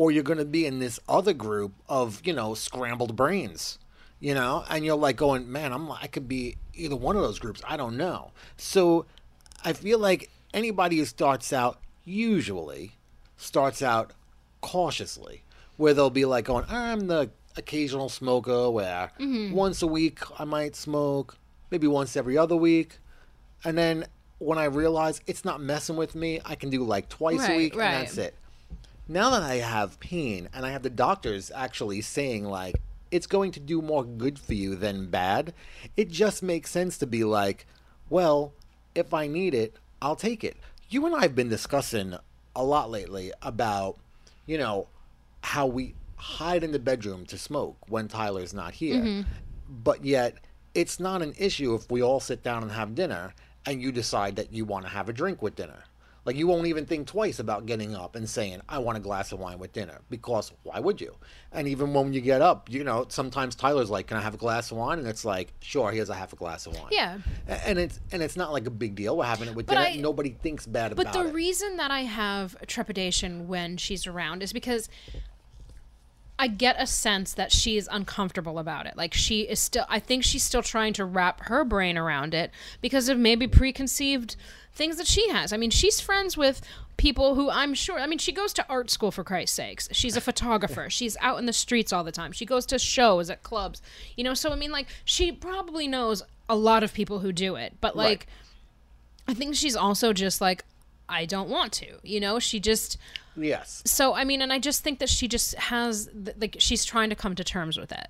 [0.00, 3.78] or you're going to be in this other group of, you know, scrambled brains,
[4.18, 7.38] you know, and you're like going, man, I'm, I could be either one of those
[7.38, 7.60] groups.
[7.68, 8.30] I don't know.
[8.56, 9.04] So
[9.62, 12.92] I feel like anybody who starts out, usually
[13.36, 14.14] starts out
[14.62, 15.42] cautiously,
[15.76, 19.54] where they'll be like going, I'm the occasional smoker where mm-hmm.
[19.54, 21.36] once a week I might smoke,
[21.70, 22.96] maybe once every other week.
[23.64, 24.06] And then
[24.38, 27.76] when I realize it's not messing with me, I can do like twice a week
[27.76, 27.84] right.
[27.84, 28.34] and that's it.
[29.10, 32.76] Now that I have pain and I have the doctors actually saying like
[33.10, 35.52] it's going to do more good for you than bad,
[35.96, 37.66] it just makes sense to be like,
[38.08, 38.52] well,
[38.94, 40.56] if I need it, I'll take it.
[40.90, 42.14] You and I have been discussing
[42.54, 43.98] a lot lately about,
[44.46, 44.86] you know,
[45.42, 49.02] how we hide in the bedroom to smoke when Tyler's not here.
[49.02, 49.22] Mm-hmm.
[49.82, 50.36] But yet,
[50.72, 53.34] it's not an issue if we all sit down and have dinner
[53.66, 55.82] and you decide that you want to have a drink with dinner.
[56.24, 59.32] Like, you won't even think twice about getting up and saying, I want a glass
[59.32, 60.00] of wine with dinner.
[60.10, 61.16] Because why would you?
[61.52, 64.38] And even when you get up, you know, sometimes Tyler's like, Can I have a
[64.38, 64.98] glass of wine?
[64.98, 66.88] And it's like, Sure, here's a half a glass of wine.
[66.90, 67.18] Yeah.
[67.48, 69.16] And it's and it's not like a big deal.
[69.16, 69.86] We're having it with But dinner.
[69.86, 71.12] I- Nobody thinks bad about it.
[71.12, 71.34] But the it.
[71.34, 74.88] reason that I have trepidation when she's around is because
[76.40, 78.96] I get a sense that she is uncomfortable about it.
[78.96, 82.50] Like she is still I think she's still trying to wrap her brain around it
[82.80, 84.36] because of maybe preconceived
[84.72, 85.52] things that she has.
[85.52, 86.62] I mean, she's friends with
[86.96, 89.90] people who I'm sure I mean, she goes to art school for Christ's sakes.
[89.92, 90.88] She's a photographer.
[90.88, 92.32] she's out in the streets all the time.
[92.32, 93.82] She goes to shows at clubs.
[94.16, 97.56] You know, so I mean like she probably knows a lot of people who do
[97.56, 97.74] it.
[97.82, 98.26] But like
[99.28, 100.64] I think she's also just like,
[101.10, 101.86] I don't want to.
[102.02, 102.96] You know, she just.
[103.36, 103.82] yes.
[103.84, 107.16] So I mean, and I just think that she just has like she's trying to
[107.16, 108.08] come to terms with it,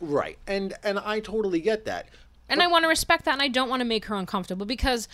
[0.00, 0.38] Right.
[0.46, 2.06] And and I totally get that.
[2.48, 5.08] and I want to respect that, and I don't want to make her uncomfortable because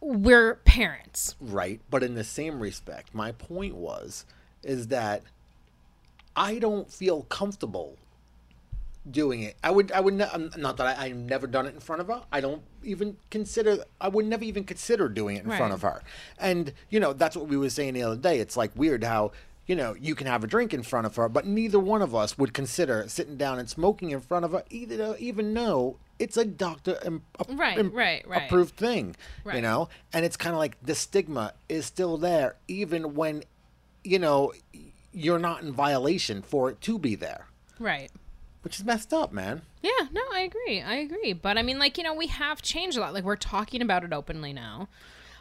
[0.00, 1.34] we're parents.
[1.40, 1.80] Right.
[1.90, 4.24] But in the same respect, my point was
[4.62, 5.22] is that
[6.36, 7.96] I don't feel comfortable
[9.10, 9.56] doing it.
[9.62, 12.00] I would I would ne- um, not that I, I've never done it in front
[12.00, 12.22] of her.
[12.32, 16.02] I don't even consider I would never even consider doing it in front of her.
[16.38, 18.38] And you know, that's what we were saying the other day.
[18.40, 19.32] It's like weird how
[19.66, 22.14] you know, you can have a drink in front of her, but neither one of
[22.14, 26.38] us would consider sitting down and smoking in front of her, either even though it's
[26.38, 28.46] a doctor im- Right, im- right, right.
[28.46, 29.56] approved thing, right.
[29.56, 29.90] you know.
[30.10, 33.44] And it's kind of like the stigma is still there, even when,
[34.02, 34.54] you know,
[35.12, 37.44] you're not in violation for it to be there,
[37.78, 38.10] Right.
[38.68, 39.62] Which is messed up, man.
[39.80, 40.08] Yeah.
[40.12, 40.82] No, I agree.
[40.82, 41.32] I agree.
[41.32, 43.14] But I mean, like you know, we have changed a lot.
[43.14, 44.90] Like we're talking about it openly now.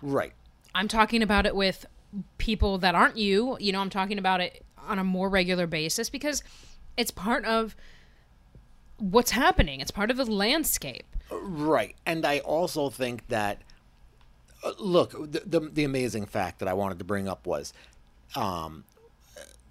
[0.02, 0.32] Right.
[0.74, 1.86] I'm talking about it with
[2.38, 3.58] people that aren't you.
[3.60, 6.42] You know, I'm talking about it on a more regular basis because
[6.96, 7.76] it's part of
[8.96, 9.82] what's happening.
[9.82, 11.06] It's part of the landscape.
[11.30, 11.98] Right.
[12.06, 13.62] And I also think that,
[14.64, 17.74] uh, look, the, the, the amazing fact that I wanted to bring up was
[18.38, 18.86] um,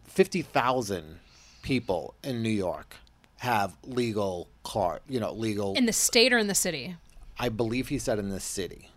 [0.05, 1.21] 50,000
[1.63, 2.97] people in New York
[3.39, 6.97] have legal car, you know, legal In the state or in the city?
[7.39, 8.91] I believe he said in the city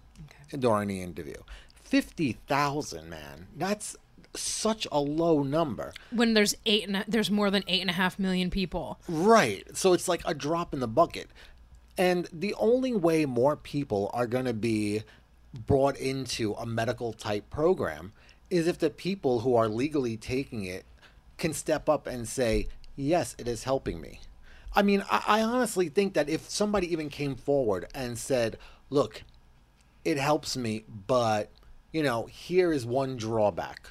[0.58, 1.36] during the interview.
[1.84, 3.47] 50,000, man.
[3.56, 3.97] That's
[4.36, 5.93] such a low number.
[6.12, 8.99] When there's eight and a, there's more than eight and a half million people.
[9.08, 9.65] Right.
[9.75, 11.30] So it's like a drop in the bucket.
[11.97, 15.04] And the only way more people are going to be
[15.54, 18.13] brought into a medical type program
[18.49, 20.86] is if the people who are legally taking it
[21.38, 24.19] can step up and say, yes, it is helping me.
[24.79, 28.57] I mean, I, I honestly think that if somebody even came forward and said,
[28.89, 29.23] look,
[30.05, 31.51] it helps me, but,
[31.91, 33.89] you know, here is one drawback.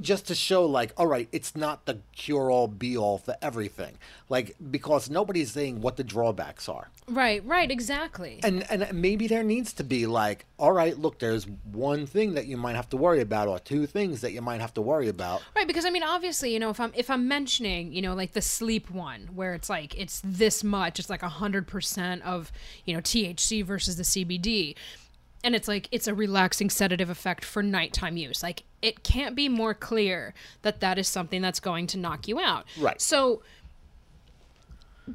[0.00, 3.98] Just to show like all right it's not the cure all be all for everything.
[4.28, 6.90] Like because nobody's saying what the drawbacks are.
[7.06, 8.40] Right, right, exactly.
[8.42, 12.46] and and maybe there needs to be like all right look there's one thing that
[12.46, 15.08] you might have to worry about or two things that you might have to worry
[15.08, 15.42] about.
[15.54, 18.32] Right, because I mean, obviously, you know, if I'm if I'm mentioning, you know, like
[18.32, 22.52] the sleep one, where it's like it's this much, it's like a hundred percent of
[22.84, 24.74] you know THC versus the CBD,
[25.44, 28.42] and it's like it's a relaxing sedative effect for nighttime use.
[28.42, 32.40] Like it can't be more clear that that is something that's going to knock you
[32.40, 32.64] out.
[32.78, 33.00] Right.
[33.00, 33.42] So,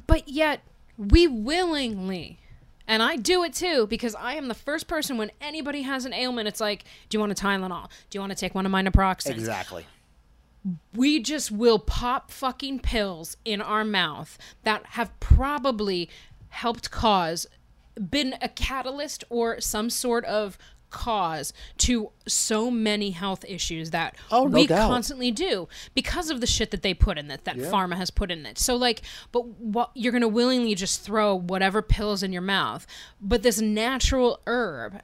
[0.06, 0.62] but yet
[0.96, 2.38] we willingly.
[2.86, 6.12] And I do it too because I am the first person when anybody has an
[6.12, 6.48] ailment.
[6.48, 7.88] It's like, do you want a Tylenol?
[8.08, 9.30] Do you want to take one of my naproxen?
[9.30, 9.86] exactly
[10.94, 16.10] we just will pop fucking pills in our mouth that have probably
[16.48, 17.46] helped cause
[18.10, 20.56] been a catalyst or some sort of
[20.90, 24.88] cause to so many health issues that Oh, no we doubt.
[24.90, 28.28] constantly do because of the shit that they put in it that pharma has put
[28.32, 32.42] in it so like but what you're gonna willingly just throw whatever pills in your
[32.42, 32.88] mouth
[33.20, 35.00] but this natural herb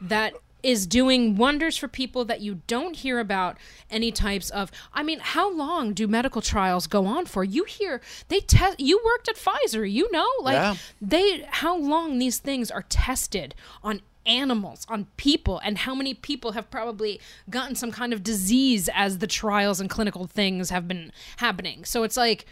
[0.00, 0.32] that
[0.62, 3.56] is doing wonders for people that you don't hear about
[3.90, 7.42] any types of I mean how long do medical trials go on for?
[7.44, 10.74] You hear they test you worked at Pfizer you know like Yeah.
[11.00, 16.52] they how long these things are tested on animals on people and how many people
[16.52, 21.10] have probably gotten some kind of disease as the trials and clinical things have been
[21.38, 21.84] happening.
[21.84, 22.44] So it's like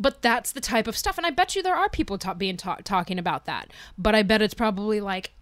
[0.00, 2.56] but that's the type of stuff and i bet you there are people ta- being
[2.56, 3.70] ta- talking about that.
[3.98, 5.32] But i bet it's probably like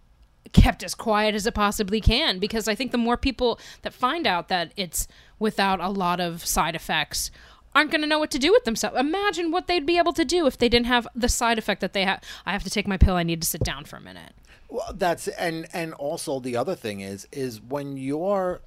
[0.61, 4.25] kept as quiet as it possibly can because i think the more people that find
[4.25, 5.07] out that it's
[5.39, 7.31] without a lot of side effects
[7.75, 10.25] aren't going to know what to do with themselves imagine what they'd be able to
[10.25, 12.87] do if they didn't have the side effect that they have i have to take
[12.87, 14.33] my pill i need to sit down for a minute
[14.69, 18.61] Well, that's and and also the other thing is is when you're,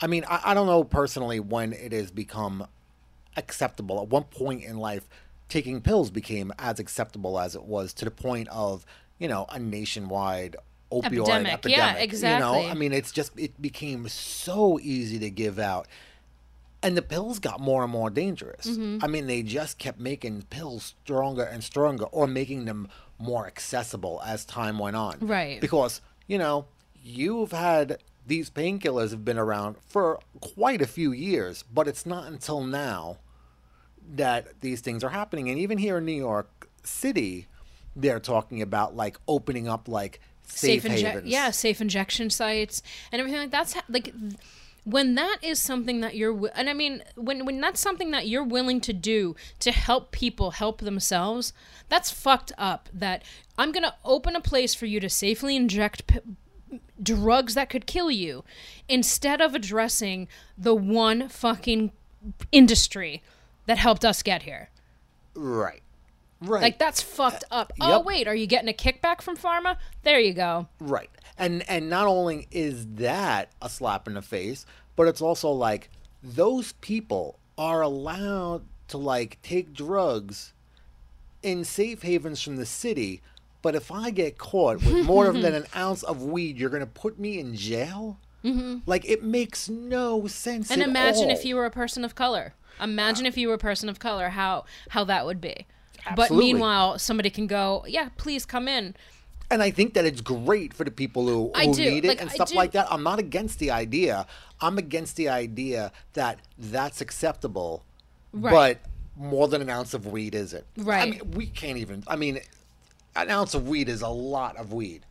[0.00, 2.66] I mean, I, I don't know personally when it has become
[3.36, 4.00] acceptable.
[4.02, 5.08] At one point in life,
[5.48, 8.84] taking pills became as acceptable as it was to the point of
[9.18, 10.56] you know a nationwide
[11.02, 11.52] opioid Epidemic.
[11.52, 11.62] epidemic.
[11.78, 12.70] Yeah, You know, exactly.
[12.70, 15.86] I mean, it's just it became so easy to give out.
[16.82, 18.66] And the pills got more and more dangerous.
[18.66, 19.04] Mm-hmm.
[19.04, 22.88] I mean, they just kept making pills stronger and stronger or making them
[23.18, 25.18] more accessible as time went on.
[25.20, 25.60] Right.
[25.60, 26.66] Because, you know,
[27.02, 32.26] you've had these painkillers have been around for quite a few years, but it's not
[32.26, 33.18] until now
[34.14, 35.48] that these things are happening.
[35.48, 37.48] And even here in New York City,
[37.94, 41.26] they're talking about like opening up like safe, inje- havens.
[41.28, 42.82] yeah safe injection sites
[43.12, 44.12] and everything like that's ha- like
[44.84, 48.28] when that is something that you're wi- and i mean when when that's something that
[48.28, 51.52] you're willing to do to help people help themselves
[51.88, 53.22] that's fucked up that
[53.58, 56.20] i'm going to open a place for you to safely inject p-
[57.02, 58.44] drugs that could kill you
[58.88, 61.90] instead of addressing the one fucking
[62.52, 63.22] industry
[63.66, 64.70] that helped us get here
[65.34, 65.82] Right.
[66.40, 66.62] Right.
[66.62, 68.04] like that's fucked up oh Yep.
[68.04, 71.10] wait are you getting a kickback from pharma there you go Right.
[71.38, 74.64] And and not only is that a slap in the face,
[74.96, 75.90] but it's also like
[76.22, 80.54] those people are allowed to like take drugs
[81.42, 83.20] in safe havens from the city,
[83.62, 86.86] but if I get caught with more than an ounce of weed, you're going to
[86.86, 88.18] put me in jail?
[88.44, 88.78] Mm-hmm.
[88.86, 90.70] Like it makes no sense.
[90.70, 91.30] And imagine all.
[91.36, 92.54] if you were a person of color.
[92.80, 95.66] Imagine if you were a person of color, how how that would be.
[96.14, 98.94] But meanwhile, somebody can go, yeah, please come in.
[99.50, 102.30] And I think that it's great for the people who, who need it Like, and
[102.30, 102.88] stuff like that.
[102.90, 104.26] I'm not against the idea.
[104.60, 107.84] I'm against the idea that that's acceptable,
[108.32, 108.78] Right.
[108.82, 110.66] but more than an ounce of weed is it?
[110.76, 111.02] Right.
[111.02, 112.02] I mean, we can't even.
[112.08, 112.40] I mean,
[113.14, 115.05] an ounce of weed is a lot of weed.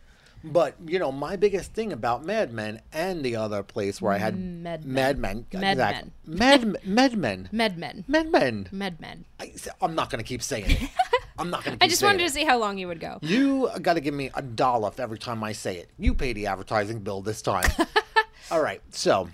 [0.45, 4.19] But you know, my biggest thing about Mad Men and the other place where I
[4.19, 5.45] had Med Mad Men.
[5.51, 6.11] Men, Med exactly.
[6.25, 8.03] Mad Mad Men, Medmen.
[8.07, 8.69] Mad Men.
[8.71, 9.23] Medmen.
[9.39, 10.89] I, I'm not going to keep saying it.
[11.37, 11.83] I'm not going to.
[11.83, 13.17] I just wanted to see how long you would go.
[13.21, 15.89] You got to give me a dollar for every time I say it.
[15.97, 17.69] You pay the advertising bill this time.
[18.51, 18.81] All right.
[18.91, 19.29] So,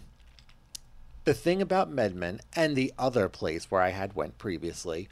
[1.25, 5.09] the thing about MedMen and the other place where I had went previously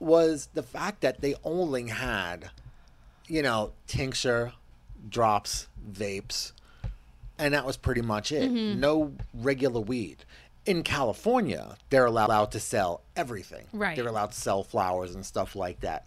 [0.00, 2.50] was the fact that they only had,
[3.26, 4.54] you know, tincture,
[5.08, 6.52] drops, vapes,
[7.38, 8.50] and that was pretty much it.
[8.50, 8.80] Mm-hmm.
[8.80, 10.24] No regular weed.
[10.66, 13.66] In California, they're allowed to sell everything.
[13.72, 13.96] Right.
[13.96, 16.06] They're allowed to sell flowers and stuff like that.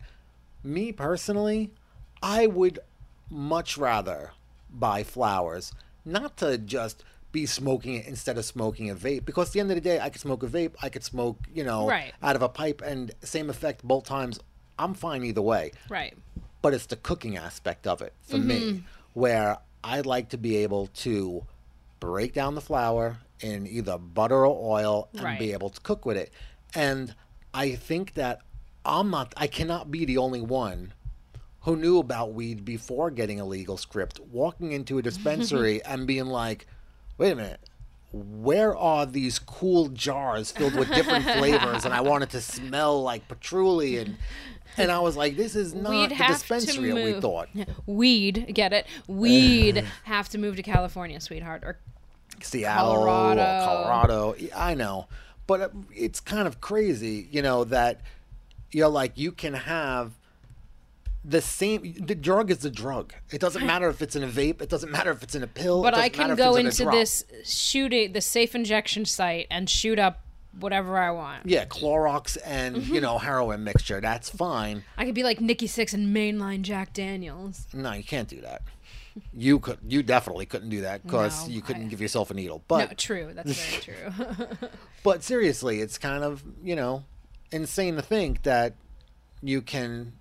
[0.64, 1.72] Me personally,
[2.22, 2.80] I would
[3.30, 4.32] much rather
[4.72, 5.74] buy flowers,
[6.06, 9.26] not to just be smoking it instead of smoking a vape.
[9.26, 11.38] Because at the end of the day, I could smoke a vape, I could smoke,
[11.54, 12.14] you know, Right.
[12.22, 14.39] out of a pipe, and same effect both times.
[14.78, 16.16] I'm fine either way Right.
[16.62, 18.47] But it's the cooking aspect of it for Mm-hmm.
[18.47, 18.84] me
[19.14, 21.45] where I'd like to be able to
[21.99, 25.39] break down the flour in either butter or oil and Right.
[25.39, 26.32] be able to cook with it.
[26.76, 27.16] And
[27.53, 28.41] I think that
[28.86, 30.93] I'm not, I cannot be the only one
[31.62, 36.26] who knew about weed before getting a legal script, walking into a dispensary and being
[36.28, 36.66] like,
[37.18, 37.59] wait a minute.
[38.14, 41.86] Where are these cool jars filled with different flavors?
[41.86, 44.18] And I wanted to smell like patchouli and
[44.78, 47.16] and I was like, this is not We'd the dispensary to that move.
[47.16, 47.49] we thought.
[47.86, 48.88] Weed, get it?
[49.07, 51.78] We'd have to move to California, sweetheart, or
[52.41, 53.41] Seattle, Colorado.
[53.41, 54.34] Colorado.
[54.34, 54.47] Colorado.
[54.55, 55.07] I know,
[55.45, 58.01] but uh, it's kind of crazy, you know, that
[58.72, 60.12] you're like you can have
[61.24, 61.94] the same.
[62.06, 63.14] The drug is the drug.
[63.32, 64.62] It doesn't matter if it's in a vape.
[64.62, 65.82] It doesn't matter if it's in a pill.
[65.84, 70.00] But I can go it's in into this shooting, the safe injection site, and shoot
[70.00, 70.22] up
[70.60, 71.46] whatever I want.
[71.46, 72.94] Yeah, Clorox and Mm-hmm.
[72.96, 74.02] you know heroin mixture.
[74.02, 74.84] That's fine.
[74.98, 77.68] I could be like Nikki Sixx and mainline Jack Daniels.
[77.74, 78.62] No, you can't do that.
[79.34, 79.78] You could.
[79.88, 82.64] You definitely couldn't do that because No, you couldn't I- give yourself a needle.
[82.68, 83.32] But no, true.
[83.34, 83.82] That's very
[84.18, 84.48] true.
[85.04, 87.04] But seriously, it's kind of, you know,
[87.52, 88.76] insane to think that
[89.42, 90.14] you can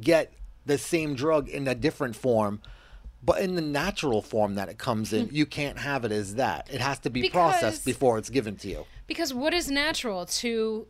[0.00, 0.32] get
[0.66, 2.60] the same drug in a different form,
[3.22, 5.34] but in the natural form that it comes in, hmm.
[5.34, 6.68] you can't have it as that.
[6.72, 8.86] It has to be Because- processed before it's given to you.
[9.06, 10.86] because what is natural to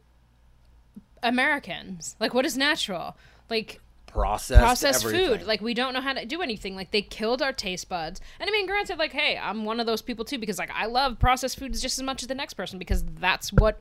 [1.23, 2.17] Americans?
[2.21, 3.17] Like, what is natural?
[3.49, 5.39] Like, Processed, processed everything.
[5.39, 5.47] food.
[5.47, 6.77] Like we don't know how to do anything.
[6.77, 8.21] Like they killed our taste buds.
[8.39, 10.85] And I mean, granted, like, hey, I'm one of those people too because like I
[10.85, 13.81] love processed foods just as much as the next person because that's what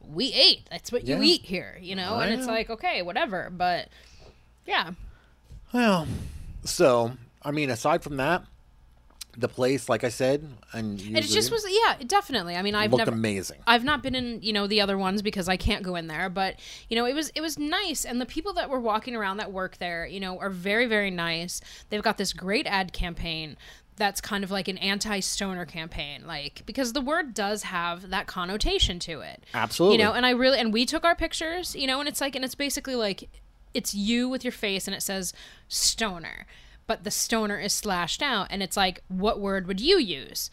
[0.00, 0.66] we ate.
[0.70, 1.18] That's what Yeah.
[1.18, 2.14] you eat here, you know.
[2.14, 3.50] I and it's like okay, whatever.
[3.54, 3.88] But
[4.66, 4.92] yeah,
[5.72, 6.06] Well,
[6.64, 8.44] so I mean, aside from that,
[9.36, 12.54] the place, like I said, and you and it just was yeah, definitely.
[12.54, 13.12] I mean, I've looked never.
[13.12, 13.60] amazing.
[13.66, 16.28] I've not been in, you know, the other ones because I can't go in there,
[16.28, 16.56] but
[16.90, 19.50] you know, it was it was nice and the people that were walking around that
[19.50, 21.60] work there, you know, are very very nice.
[21.88, 23.56] They've got this great ad campaign
[23.96, 28.98] that's kind of like an anti-stoner campaign like because the word does have that connotation
[28.98, 29.44] to it.
[29.54, 29.98] Absolutely.
[29.98, 32.36] You know, and I really and we took our pictures, you know, and it's like
[32.36, 33.30] and it's basically like
[33.74, 35.32] it's you with your face and it says
[35.68, 36.46] stoner.
[36.86, 40.50] But the stoner is slashed out and it's like what word would you use?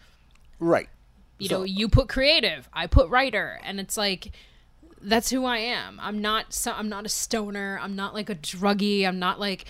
[0.60, 0.90] Right.
[1.38, 4.32] you So- know you put creative i put writer and it's like
[5.02, 8.36] that's who i am i'm not so, i'm not a stoner i'm not like a
[8.36, 9.64] druggie i'm not like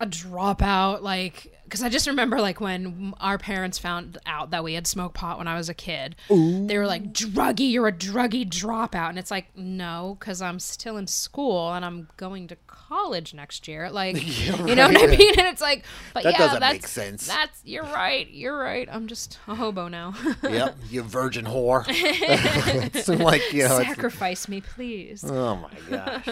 [0.00, 4.74] a dropout like because i just remember like when our parents found out that we
[4.74, 8.48] had smoked pot when i was a kid they were like druggie you're a druggie
[8.48, 13.34] dropout and it's like no because i'm still in school and i'm going to college
[13.34, 14.16] next year like
[14.48, 15.84] you know what i mean and it's like
[16.14, 17.26] but That yeah doesn't that's make sense.
[17.26, 20.76] that's you're right you're right i'm just a hobo now Yep.
[20.90, 21.84] You virgin whore.
[21.88, 23.78] it's like you know.
[23.82, 25.24] Sacrifice me, please.
[25.24, 26.28] Oh my gosh.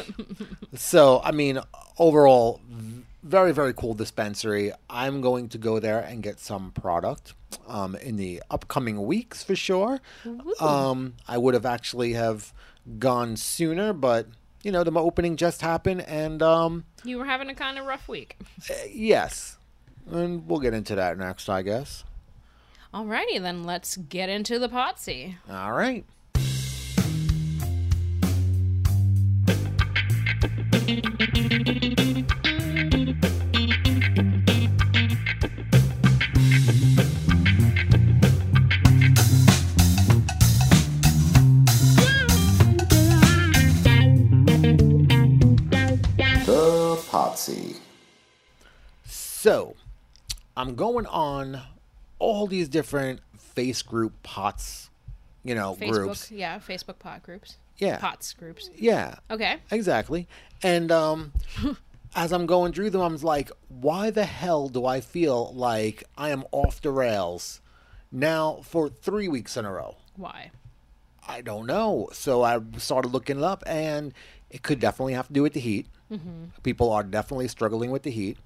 [0.74, 1.58] so, I mean,
[1.98, 2.60] overall,
[3.26, 4.72] very, very cool dispensary.
[4.88, 7.34] I'm going to go there and get some product
[7.66, 10.00] um, in the upcoming weeks for sure.
[10.60, 12.52] Um, I would have actually have
[12.98, 14.26] gone sooner, but
[14.62, 18.08] you know, the opening just happened, and um, You were having a kind of rough
[18.08, 18.36] week.
[18.90, 19.58] yes,
[20.10, 22.04] and we'll get into that next, I guess.
[22.94, 25.34] Alrighty, then let's get into the potsy.
[25.50, 26.04] All right.
[50.66, 51.60] I'm going on
[52.18, 54.90] all these different face group pots,
[55.44, 56.30] you know, Facebook, groups.
[56.32, 57.56] yeah, Facebook pot groups.
[57.78, 57.98] Yeah.
[57.98, 58.68] Pots groups.
[58.74, 59.58] Yeah, Okay.
[59.70, 60.26] exactly.
[60.62, 61.32] And um,
[62.16, 66.30] as I'm going through them, I'm like, why the hell do I feel like I
[66.30, 67.60] am off the rails
[68.10, 69.96] now for three weeks in a row?
[70.16, 70.50] Why?
[71.28, 72.08] I don't know.
[72.12, 74.14] So I started looking it up, and
[74.50, 75.86] it could definitely have to do with the heat.
[76.62, 78.38] People are definitely struggling with the heat,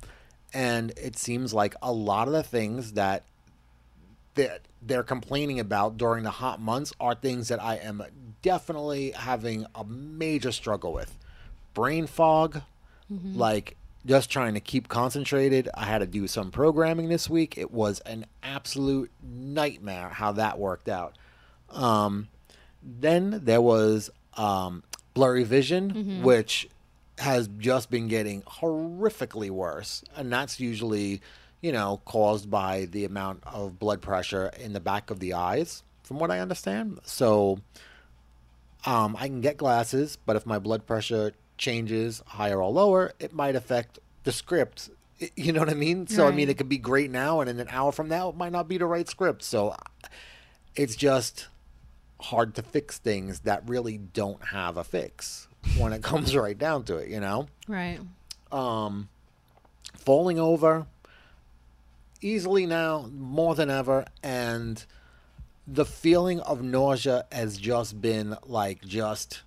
[0.52, 3.24] and it seems like a lot of the things that
[4.34, 8.02] that they're complaining about during the hot months are things that I am
[8.42, 11.16] definitely having a major struggle with.
[11.74, 12.62] Brain fog,
[13.10, 13.76] like
[14.06, 15.68] just trying to keep concentrated.
[15.74, 17.58] I had to do some programming this week.
[17.58, 21.16] It was an absolute nightmare how that worked out.
[21.70, 22.28] Um,
[22.82, 26.68] then there was um, blurry vision, which
[27.20, 31.20] has just been getting horrifically worse, and that's usually,
[31.60, 35.82] you know, caused by the amount of blood pressure in the back of the eyes,
[36.02, 36.98] from what I understand.
[37.04, 37.60] So,
[38.86, 43.32] um, I can get glasses, but if my blood pressure changes higher or lower, it
[43.32, 44.90] might affect the script.
[45.36, 46.06] You know what I mean?
[46.06, 48.36] So, I mean, it could be great now, and in an hour from now, it
[48.36, 49.42] might not be the right script.
[49.42, 49.76] So,
[50.74, 51.48] it's just
[52.20, 55.46] hard to fix things that really don't have a fix
[55.78, 57.48] when it comes right down to it, you know?
[57.68, 57.98] Right.
[58.52, 59.08] Um,
[59.96, 60.86] falling over
[62.20, 64.84] easily now more than ever and
[65.66, 69.40] the feeling of nausea has just been like just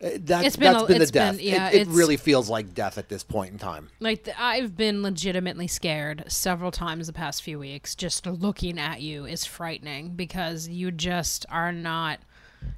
[0.00, 1.40] eh, that, It's been that's a- been the it's been- death.
[1.40, 3.88] yeah, it, it really feels like death at this point in time.
[4.00, 7.94] Like th- I've been legitimately scared several times the past few weeks.
[7.94, 12.18] Just looking at you is frightening because you just are not.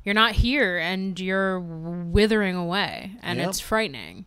[0.04, 3.48] You're not here, and you're withering away, and Yep.
[3.48, 4.26] it's frightening.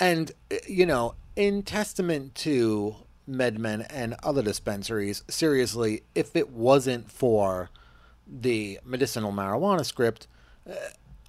[0.00, 2.96] And uh, you know, in testament to
[3.28, 7.70] MedMen and other dispensaries, seriously, if it wasn't for
[8.26, 10.26] the medicinal marijuana script,
[10.68, 10.74] uh,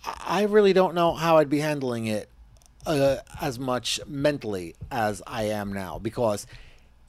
[0.06, 2.30] I really don't know how I'd be handling it
[2.86, 6.46] uh, as much mentally as I am now because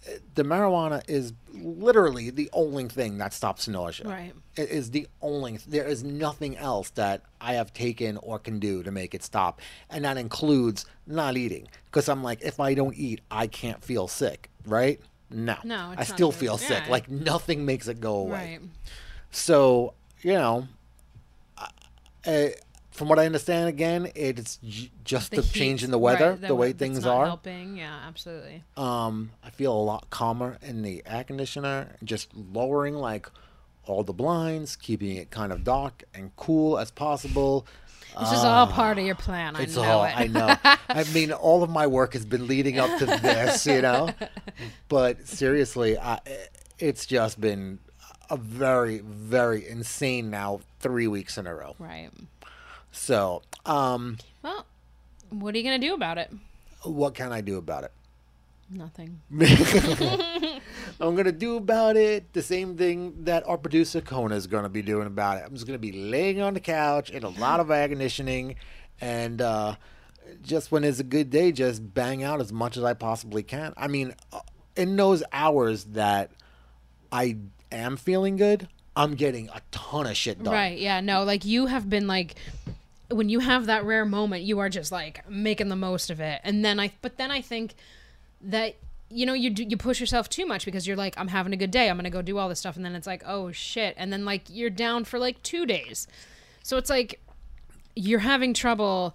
[0.07, 4.09] uh, the marijuana is literally the only thing that stops nausea.
[4.09, 4.33] Right.
[4.57, 5.59] It is the only.
[5.67, 9.61] There is nothing else that I have taken or can do to make it stop,
[9.91, 11.67] and that includes not eating.
[11.87, 15.01] Because I'm like, if I don't eat, I can't feel sick, right?
[15.31, 16.85] No, No, I still feel sick.
[16.85, 16.91] Yeah.
[16.93, 18.59] Like nothing makes it go away.
[18.61, 18.69] Right.
[19.33, 20.69] So you know,
[22.27, 22.49] uh,
[22.91, 26.41] from what I understand, again, it's j- just the, change heat, in the weather, right,
[26.41, 27.27] the way that's things are.
[27.27, 28.63] Helping, yeah, absolutely.
[28.77, 33.29] Um, I feel a lot calmer in the air conditioner, just lowering like
[33.87, 37.67] all the blinds, keeping it kind of dark and cool as possible.
[38.21, 39.57] This is all part of your plan.
[39.57, 40.17] I Ah, It's know all it.
[40.17, 40.55] I know.
[40.89, 44.11] I mean, all of my work has been leading up to this, you know.
[44.89, 46.21] But seriously, I,
[46.79, 47.81] it's just been
[48.31, 51.75] a very, very insane now three weeks in a row.
[51.81, 52.11] right.
[52.93, 54.65] So, um, Well,
[55.31, 56.31] what are you gonna do about it?
[56.85, 57.93] what can I do about it?
[58.71, 59.21] Nothing.
[61.01, 64.83] I'm gonna do about it the same thing that our producer Kona is gonna be
[64.83, 65.45] doing about it.
[65.47, 68.57] I'm just gonna be laying on the couch in a lot of air conditioning,
[69.01, 69.77] and uh,
[70.43, 73.75] just when it's a good day, just bang out as much as I possibly can.
[73.77, 74.41] I mean, uh,
[74.77, 76.31] in those hours that
[77.13, 77.37] I
[77.71, 80.53] am feeling good, I'm getting a ton of shit done.
[80.53, 80.79] Right.
[80.79, 81.01] Yeah.
[81.01, 81.25] No.
[81.25, 82.37] Like you have been like
[83.11, 86.41] when you have that rare moment, you are just like making the most of it.
[86.45, 87.75] And then I, but then I think
[88.45, 88.77] that
[89.11, 91.57] you know you do, you push yourself too much because you're like I'm having a
[91.57, 93.95] good day, I'm gonna go do all this stuff, and then it's like oh shit,
[93.97, 96.07] and then like you're down for like two days.
[96.63, 97.21] So it's like
[97.95, 99.15] you're having trouble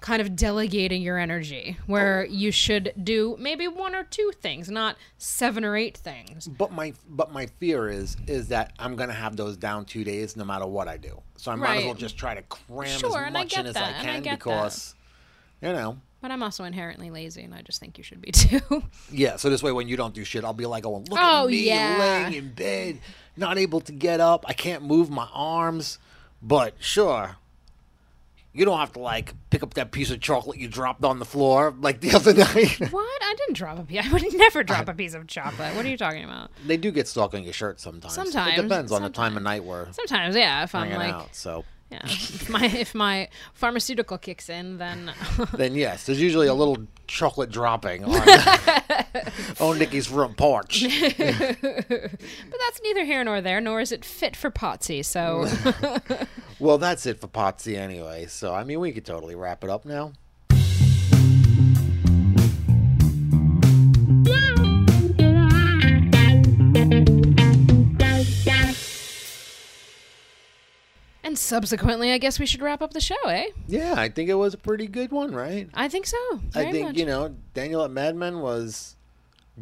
[0.00, 2.32] kind of delegating your energy where oh.
[2.32, 6.46] you should do maybe one or two things, not seven or eight things.
[6.46, 10.36] But my but my fear is is that I'm gonna have those down two days
[10.36, 11.20] no matter what I do.
[11.36, 13.96] So I might as well just try to cram Sure, as much in as that,
[13.96, 14.38] I and I can that.
[14.38, 14.94] because
[15.60, 15.98] you know.
[16.22, 18.82] But I'm also inherently lazy, and I just think you should be too.
[19.12, 21.44] Yeah, so this way when you don't do shit, I'll be like, oh, look Oh,
[21.44, 21.96] at me yeah.
[21.98, 22.98] laying in bed,
[23.36, 24.44] not able to get up.
[24.48, 25.98] I can't move my arms.
[26.42, 27.36] But sure,
[28.52, 31.24] you don't have to like pick up that piece of chocolate you dropped on the
[31.24, 32.78] floor like the other night.
[32.90, 33.22] What?
[33.22, 34.04] I didn't drop a piece.
[34.06, 35.74] I would never drop a piece of chocolate.
[35.76, 36.50] What are you talking about?
[36.66, 38.14] they do get stuck on your shirt sometimes.
[38.14, 40.64] Sometimes, It depends on the time of night we're Sometimes, yeah.
[40.64, 41.34] If I'm like, out.
[41.34, 45.12] So yeah, if my if my pharmaceutical kicks in, then
[45.54, 48.10] then yes, there's usually a little chocolate dropping on,
[49.60, 50.82] on Nikki's front porch.
[51.18, 55.04] but that's neither here nor there, nor is it fit for Potsy.
[55.04, 55.46] So
[56.58, 58.26] Well, that's it for Potsy anyway.
[58.26, 60.12] So I mean, we could totally wrap it up now.
[71.36, 73.48] And subsequently, I guess we should wrap up the show, eh?
[73.68, 75.68] Yeah, I think it was a pretty good one, right?
[75.74, 76.16] I think so.
[76.54, 76.96] I think much.
[76.96, 78.96] you know Daniel at Mad Men was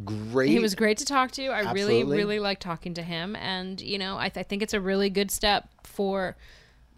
[0.05, 0.51] great.
[0.51, 1.47] He was great to talk to.
[1.49, 4.73] I really, really like talking to him, and you know, I, th- I think it's
[4.73, 6.37] a really good step for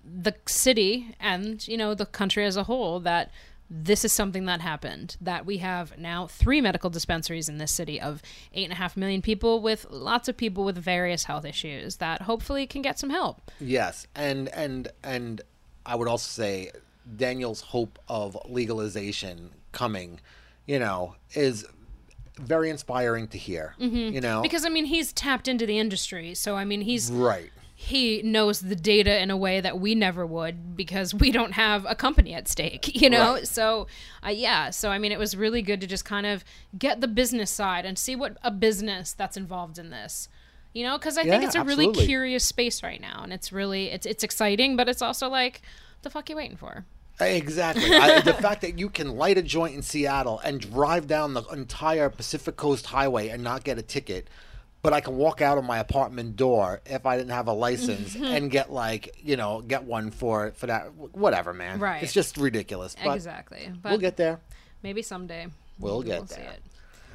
[0.04, 3.30] the city and you know the country as a whole that
[3.68, 5.16] this is something that happened.
[5.20, 8.22] That we have now three medical dispensaries in this city of
[8.54, 12.22] eight and a half million people, with lots of people with various health issues that
[12.22, 13.50] hopefully can get some help.
[13.60, 15.40] Yes, and and and
[15.84, 16.70] I would also say
[17.16, 20.20] Daniel's hope of legalization coming,
[20.66, 21.66] you know, is
[22.38, 23.74] very inspiring to hear.
[23.78, 24.42] You know, Mm-hmm.
[24.42, 27.50] Because I mean, he's tapped into the industry, so I mean, he's right.
[27.78, 31.84] He knows the data in a way that we never would because we don't have
[31.86, 33.34] a company at stake, you know?
[33.34, 33.46] Right.
[33.46, 33.86] So,
[34.24, 34.70] uh, yeah.
[34.70, 36.42] So, I mean, it was really good to just kind of
[36.78, 40.30] get the business side and see what a business that's involved in this.
[40.72, 43.86] You know, because I think it's a really curious space right now, and it's really
[43.86, 45.62] it's it's exciting, but it's also like,
[46.02, 46.84] the fuck you waiting for?
[47.18, 47.94] Exactly.
[47.94, 51.44] I, the fact that you can light a joint in Seattle and drive down the
[51.44, 54.28] entire Pacific Coast Highway and not get a ticket,
[54.86, 58.14] but I can walk out of my apartment door if I didn't have a license
[58.22, 61.80] and get like you know get one for for that whatever, man.
[61.80, 62.04] Right.
[62.04, 62.94] It's just ridiculous.
[63.02, 63.68] But exactly.
[63.82, 64.38] But we'll get there.
[64.84, 65.48] maybe someday.
[65.80, 66.52] We'll get see there.
[66.52, 66.62] it.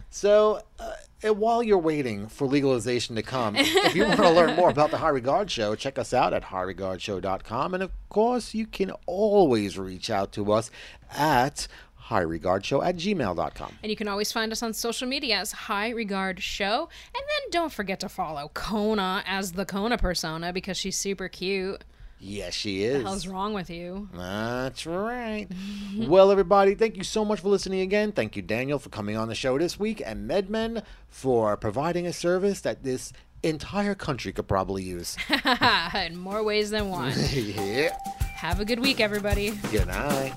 [0.10, 4.70] So, uh, while you're waiting for legalization to come, if you want to learn more
[4.70, 7.74] about the High Regard Show, check us out at highregardshow.com.
[7.74, 10.70] And of course, you can always reach out to us
[11.16, 11.70] at
[12.12, 13.74] highregardshow at gmail.com.
[13.82, 16.90] And you can always find us on social media as High Regard Show.
[17.16, 21.84] And then don't forget to follow Kona as the Kona persona because she's super cute.
[22.24, 22.98] Yes, she is.
[22.98, 24.08] What the hell's wrong with you?
[24.14, 25.48] That's right.
[25.98, 28.12] well, everybody, thank you so much for listening again.
[28.12, 32.14] Thank you, Daniel, for coming on the show this week, and MedMen for providing a
[32.14, 35.18] service that this entire country could probably use.
[35.96, 37.14] In more ways than one.
[37.34, 37.98] yeah.
[38.36, 39.52] Have a good week, everybody.
[39.72, 40.34] Good night.